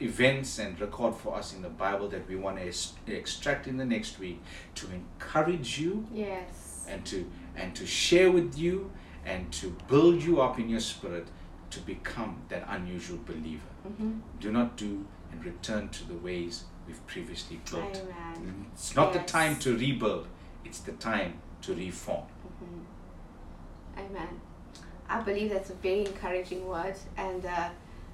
events 0.00 0.58
and 0.58 0.78
record 0.80 1.14
for 1.14 1.36
us 1.36 1.54
in 1.54 1.62
the 1.62 1.68
Bible 1.68 2.08
that 2.08 2.28
we 2.28 2.34
want 2.36 2.58
to 2.58 3.14
extract 3.14 3.66
in 3.68 3.76
the 3.76 3.84
next 3.84 4.18
week 4.18 4.40
to 4.74 4.86
encourage 4.90 5.78
you 5.78 6.06
Yes. 6.12 6.84
and 6.88 7.04
to 7.06 7.30
and 7.56 7.74
to 7.76 7.86
share 7.86 8.30
with 8.32 8.58
you 8.58 8.90
and 9.24 9.52
to 9.52 9.76
build 9.88 10.22
you 10.22 10.40
up 10.40 10.58
in 10.58 10.68
your 10.68 10.80
spirit 10.80 11.28
to 11.70 11.80
become 11.80 12.36
that 12.48 12.64
unusual 12.68 13.18
believer. 13.24 13.68
Mhm. 13.86 14.20
Do 14.40 14.50
not 14.50 14.76
do 14.76 15.06
and 15.30 15.44
return 15.44 15.88
to 15.90 16.04
the 16.08 16.14
ways 16.14 16.64
we've 16.86 17.06
previously 17.06 17.60
built. 17.70 18.02
Amen. 18.02 18.66
It's 18.72 18.96
not 18.96 19.12
the 19.12 19.20
time 19.20 19.58
to 19.60 19.76
rebuild, 19.76 20.26
it's 20.64 20.80
the 20.80 20.92
time 20.92 21.34
to 21.62 21.74
reform. 21.74 22.26
Amen. 23.98 24.40
I 25.08 25.20
believe 25.20 25.50
that's 25.50 25.70
a 25.70 25.74
very 25.74 26.06
encouraging 26.06 26.66
word, 26.66 26.94
and 27.16 27.44
uh, 27.44 27.68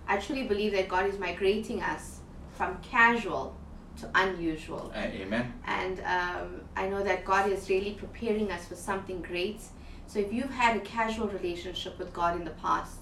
I 0.08 0.16
truly 0.16 0.44
believe 0.44 0.72
that 0.72 0.88
God 0.88 1.06
is 1.06 1.18
migrating 1.18 1.82
us 1.82 2.20
from 2.56 2.78
casual 2.82 3.56
to 4.00 4.10
unusual. 4.14 4.92
Uh, 4.94 4.98
amen. 4.98 5.52
And 5.66 6.00
um, 6.00 6.60
I 6.76 6.88
know 6.88 7.02
that 7.02 7.24
God 7.24 7.50
is 7.50 7.68
really 7.68 7.92
preparing 7.92 8.50
us 8.50 8.66
for 8.66 8.74
something 8.74 9.22
great. 9.22 9.62
So 10.06 10.18
if 10.18 10.32
you've 10.32 10.50
had 10.50 10.76
a 10.76 10.80
casual 10.80 11.28
relationship 11.28 11.98
with 11.98 12.12
God 12.12 12.36
in 12.36 12.44
the 12.44 12.52
past, 12.52 12.98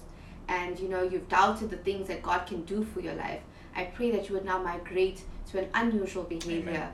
and 0.47 0.79
you 0.79 0.87
know 0.87 1.03
you've 1.03 1.27
doubted 1.27 1.69
the 1.69 1.77
things 1.77 2.07
that 2.07 2.21
God 2.21 2.45
can 2.45 2.63
do 2.63 2.83
for 2.83 2.99
your 2.99 3.15
life, 3.15 3.41
I 3.75 3.85
pray 3.85 4.11
that 4.11 4.29
you 4.29 4.35
would 4.35 4.45
now 4.45 4.61
migrate 4.61 5.21
to 5.51 5.59
an 5.59 5.69
unusual 5.73 6.23
behavior. 6.23 6.89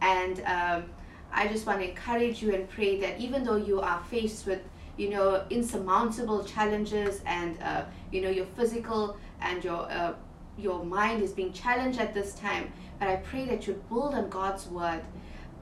And 0.00 0.40
um, 0.40 0.84
I 1.32 1.48
just 1.48 1.66
want 1.66 1.80
to 1.80 1.88
encourage 1.88 2.42
you 2.42 2.54
and 2.54 2.68
pray 2.68 3.00
that 3.00 3.18
even 3.18 3.44
though 3.44 3.56
you 3.56 3.80
are 3.80 4.02
faced 4.10 4.46
with 4.46 4.60
you 4.96 5.10
know 5.10 5.44
insurmountable 5.50 6.44
challenges 6.44 7.20
and 7.26 7.60
uh, 7.62 7.84
you 8.12 8.20
know 8.20 8.30
your 8.30 8.46
physical 8.56 9.16
and 9.40 9.64
your 9.64 9.90
uh, 9.90 10.14
your 10.56 10.84
mind 10.84 11.22
is 11.22 11.32
being 11.32 11.52
challenged 11.52 11.98
at 11.98 12.14
this 12.14 12.34
time. 12.34 12.72
But 12.98 13.08
i 13.08 13.16
pray 13.16 13.44
that 13.46 13.66
you 13.66 13.82
build 13.88 14.14
on 14.14 14.28
god's 14.28 14.66
word 14.68 15.02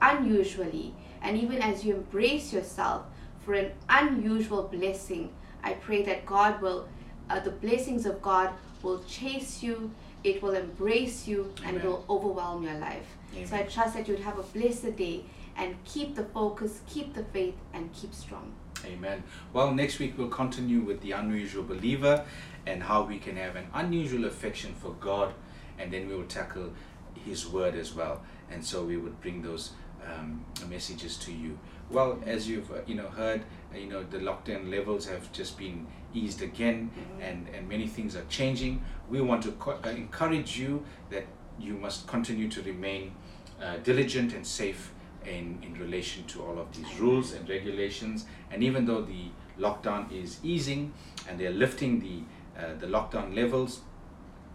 unusually. 0.01 0.93
And 1.21 1.37
even 1.37 1.61
as 1.61 1.85
you 1.85 1.95
embrace 1.95 2.51
yourself 2.51 3.05
for 3.39 3.53
an 3.53 3.71
unusual 3.89 4.63
blessing 4.63 5.29
i 5.63 5.73
pray 5.73 6.03
that 6.03 6.25
god 6.25 6.61
will 6.61 6.87
uh, 7.29 7.39
the 7.39 7.51
blessings 7.51 8.05
of 8.05 8.21
god 8.21 8.53
will 8.81 9.03
chase 9.03 9.63
you 9.63 9.91
it 10.23 10.41
will 10.41 10.53
embrace 10.53 11.27
you 11.27 11.53
and 11.65 11.77
it 11.77 11.83
will 11.83 12.05
overwhelm 12.09 12.63
your 12.63 12.75
life. 12.75 13.05
So 13.45 13.55
i 13.55 13.63
trust 13.63 13.95
that 13.95 14.07
you'd 14.07 14.19
have 14.19 14.37
a 14.37 14.43
blessed 14.43 14.95
day 14.95 15.25
and 15.57 15.75
keep 15.85 16.15
the 16.15 16.23
focus 16.23 16.81
keep 16.87 17.13
the 17.13 17.23
faith 17.25 17.55
and 17.73 17.91
keep 17.93 18.13
strong 18.13 18.53
Amen. 18.85 19.23
Well, 19.53 19.73
next 19.73 19.99
week 19.99 20.17
we'll 20.17 20.27
continue 20.27 20.81
with 20.81 21.01
the 21.01 21.11
unusual 21.11 21.63
believer 21.63 22.25
and 22.65 22.83
how 22.83 23.03
we 23.03 23.17
can 23.17 23.37
have 23.37 23.55
an 23.55 23.67
unusual 23.73 24.25
affection 24.25 24.73
for 24.73 24.91
God, 24.99 25.33
and 25.79 25.91
then 25.91 26.07
we 26.07 26.15
will 26.15 26.25
tackle 26.25 26.71
His 27.25 27.47
Word 27.47 27.75
as 27.75 27.93
well. 27.93 28.21
And 28.51 28.63
so 28.63 28.83
we 28.83 28.97
would 28.97 29.19
bring 29.21 29.41
those 29.41 29.71
um, 30.05 30.43
messages 30.69 31.17
to 31.17 31.31
you. 31.31 31.57
Well, 31.89 32.21
as 32.25 32.47
you've 32.49 32.71
uh, 32.71 32.79
you 32.85 32.95
know 32.95 33.07
heard, 33.07 33.41
uh, 33.73 33.77
you 33.77 33.87
know 33.87 34.03
the 34.03 34.17
lockdown 34.17 34.69
levels 34.69 35.05
have 35.07 35.31
just 35.31 35.57
been 35.57 35.87
eased 36.13 36.41
again, 36.41 36.91
and 37.21 37.47
and 37.53 37.67
many 37.69 37.87
things 37.87 38.15
are 38.15 38.25
changing. 38.29 38.83
We 39.09 39.21
want 39.21 39.43
to 39.43 39.51
co- 39.53 39.79
uh, 39.83 39.89
encourage 39.89 40.57
you 40.57 40.83
that 41.09 41.25
you 41.59 41.75
must 41.75 42.07
continue 42.07 42.49
to 42.49 42.61
remain 42.63 43.13
uh, 43.61 43.77
diligent 43.77 44.33
and 44.33 44.45
safe 44.45 44.91
in, 45.25 45.59
in 45.61 45.73
relation 45.79 46.23
to 46.25 46.43
all 46.43 46.59
of 46.59 46.75
these 46.75 46.99
rules 46.99 47.33
and 47.33 47.47
regulations. 47.47 48.25
And 48.51 48.63
even 48.63 48.85
though 48.85 49.01
the 49.01 49.27
lockdown 49.59 50.11
is 50.11 50.39
easing 50.43 50.93
and 51.27 51.39
they're 51.39 51.51
lifting 51.51 51.99
the, 51.99 52.61
uh, 52.61 52.73
the 52.79 52.87
lockdown 52.87 53.35
levels, 53.35 53.81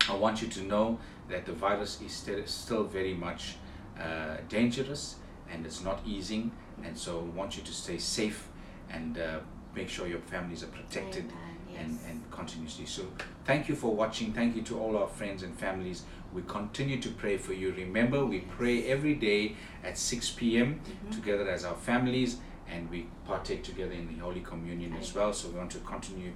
I 0.08 0.14
want 0.14 0.40
you 0.42 0.48
to 0.48 0.62
know 0.62 0.98
that 1.28 1.46
the 1.46 1.52
virus 1.52 2.00
is 2.00 2.12
still, 2.12 2.44
still 2.46 2.84
very 2.84 3.14
much 3.14 3.56
uh, 4.00 4.36
dangerous 4.48 5.16
and 5.50 5.66
it's 5.66 5.82
not 5.82 6.00
easing. 6.06 6.50
And 6.84 6.96
so 6.96 7.18
I 7.20 7.36
want 7.36 7.56
you 7.56 7.62
to 7.62 7.72
stay 7.72 7.98
safe 7.98 8.48
and 8.90 9.18
uh, 9.18 9.40
make 9.74 9.88
sure 9.88 10.06
your 10.06 10.20
families 10.20 10.62
are 10.62 10.68
protected 10.68 11.24
Amen. 11.24 11.78
and, 11.78 11.98
and 12.08 12.30
continuously. 12.30 12.86
So 12.86 13.02
thank 13.44 13.68
you 13.68 13.74
for 13.74 13.94
watching. 13.94 14.32
Thank 14.32 14.56
you 14.56 14.62
to 14.62 14.78
all 14.78 14.96
our 14.96 15.08
friends 15.08 15.42
and 15.42 15.56
families. 15.58 16.04
We 16.34 16.42
continue 16.42 17.00
to 17.00 17.08
pray 17.10 17.38
for 17.38 17.52
you. 17.54 17.72
Remember, 17.72 18.24
we 18.24 18.40
pray 18.40 18.84
every 18.86 19.14
day 19.14 19.56
at 19.82 19.96
6 19.98 20.30
p.m. 20.32 20.80
Mhm. 21.06 21.10
together 21.14 21.48
as 21.48 21.64
our 21.64 21.74
families, 21.76 22.36
and 22.70 22.90
we 22.90 23.06
partake 23.26 23.62
together 23.64 23.92
in 23.92 24.06
the 24.08 24.18
Holy 24.22 24.40
Communion 24.40 24.94
as 25.00 25.14
well. 25.14 25.32
So 25.32 25.48
we 25.48 25.58
want 25.58 25.70
to 25.72 25.78
continue, 25.78 26.32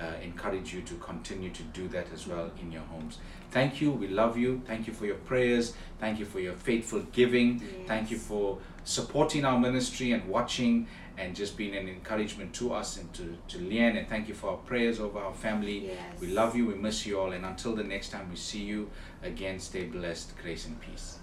uh, 0.00 0.14
encourage 0.22 0.72
you 0.74 0.80
to 0.82 0.94
continue 0.94 1.50
to 1.50 1.62
do 1.74 1.88
that 1.88 2.06
as 2.12 2.26
well 2.26 2.50
in 2.60 2.72
your 2.72 2.82
homes. 2.82 3.18
Thank 3.50 3.80
you. 3.80 3.90
We 3.92 4.08
love 4.08 4.36
you. 4.38 4.62
Thank 4.66 4.86
you 4.86 4.94
for 4.94 5.04
your 5.06 5.16
prayers. 5.26 5.74
Thank 6.00 6.18
you 6.18 6.24
for 6.24 6.40
your 6.40 6.54
faithful 6.54 7.00
giving. 7.12 7.60
Thank 7.86 8.10
you 8.10 8.18
for 8.18 8.58
supporting 8.84 9.44
our 9.44 9.58
ministry 9.60 10.12
and 10.12 10.26
watching 10.28 10.86
and 11.16 11.34
just 11.34 11.56
being 11.56 11.76
an 11.76 11.88
encouragement 11.88 12.52
to 12.54 12.72
us 12.72 12.96
and 12.96 13.12
to, 13.14 13.36
to 13.48 13.58
Leanne. 13.58 13.98
And 13.98 14.08
thank 14.08 14.28
you 14.28 14.34
for 14.34 14.50
our 14.50 14.56
prayers 14.56 15.00
over 15.00 15.18
our 15.18 15.34
family. 15.34 15.86
Yes. 15.86 16.20
We 16.20 16.28
love 16.28 16.56
you. 16.56 16.66
We 16.66 16.74
miss 16.74 17.06
you 17.06 17.20
all. 17.20 17.32
And 17.32 17.44
until 17.44 17.74
the 17.74 17.84
next 17.84 18.10
time 18.10 18.30
we 18.30 18.36
see 18.36 18.62
you 18.62 18.90
again, 19.22 19.58
stay 19.60 19.84
blessed. 19.84 20.36
Grace 20.42 20.66
and 20.66 20.80
peace. 20.80 21.18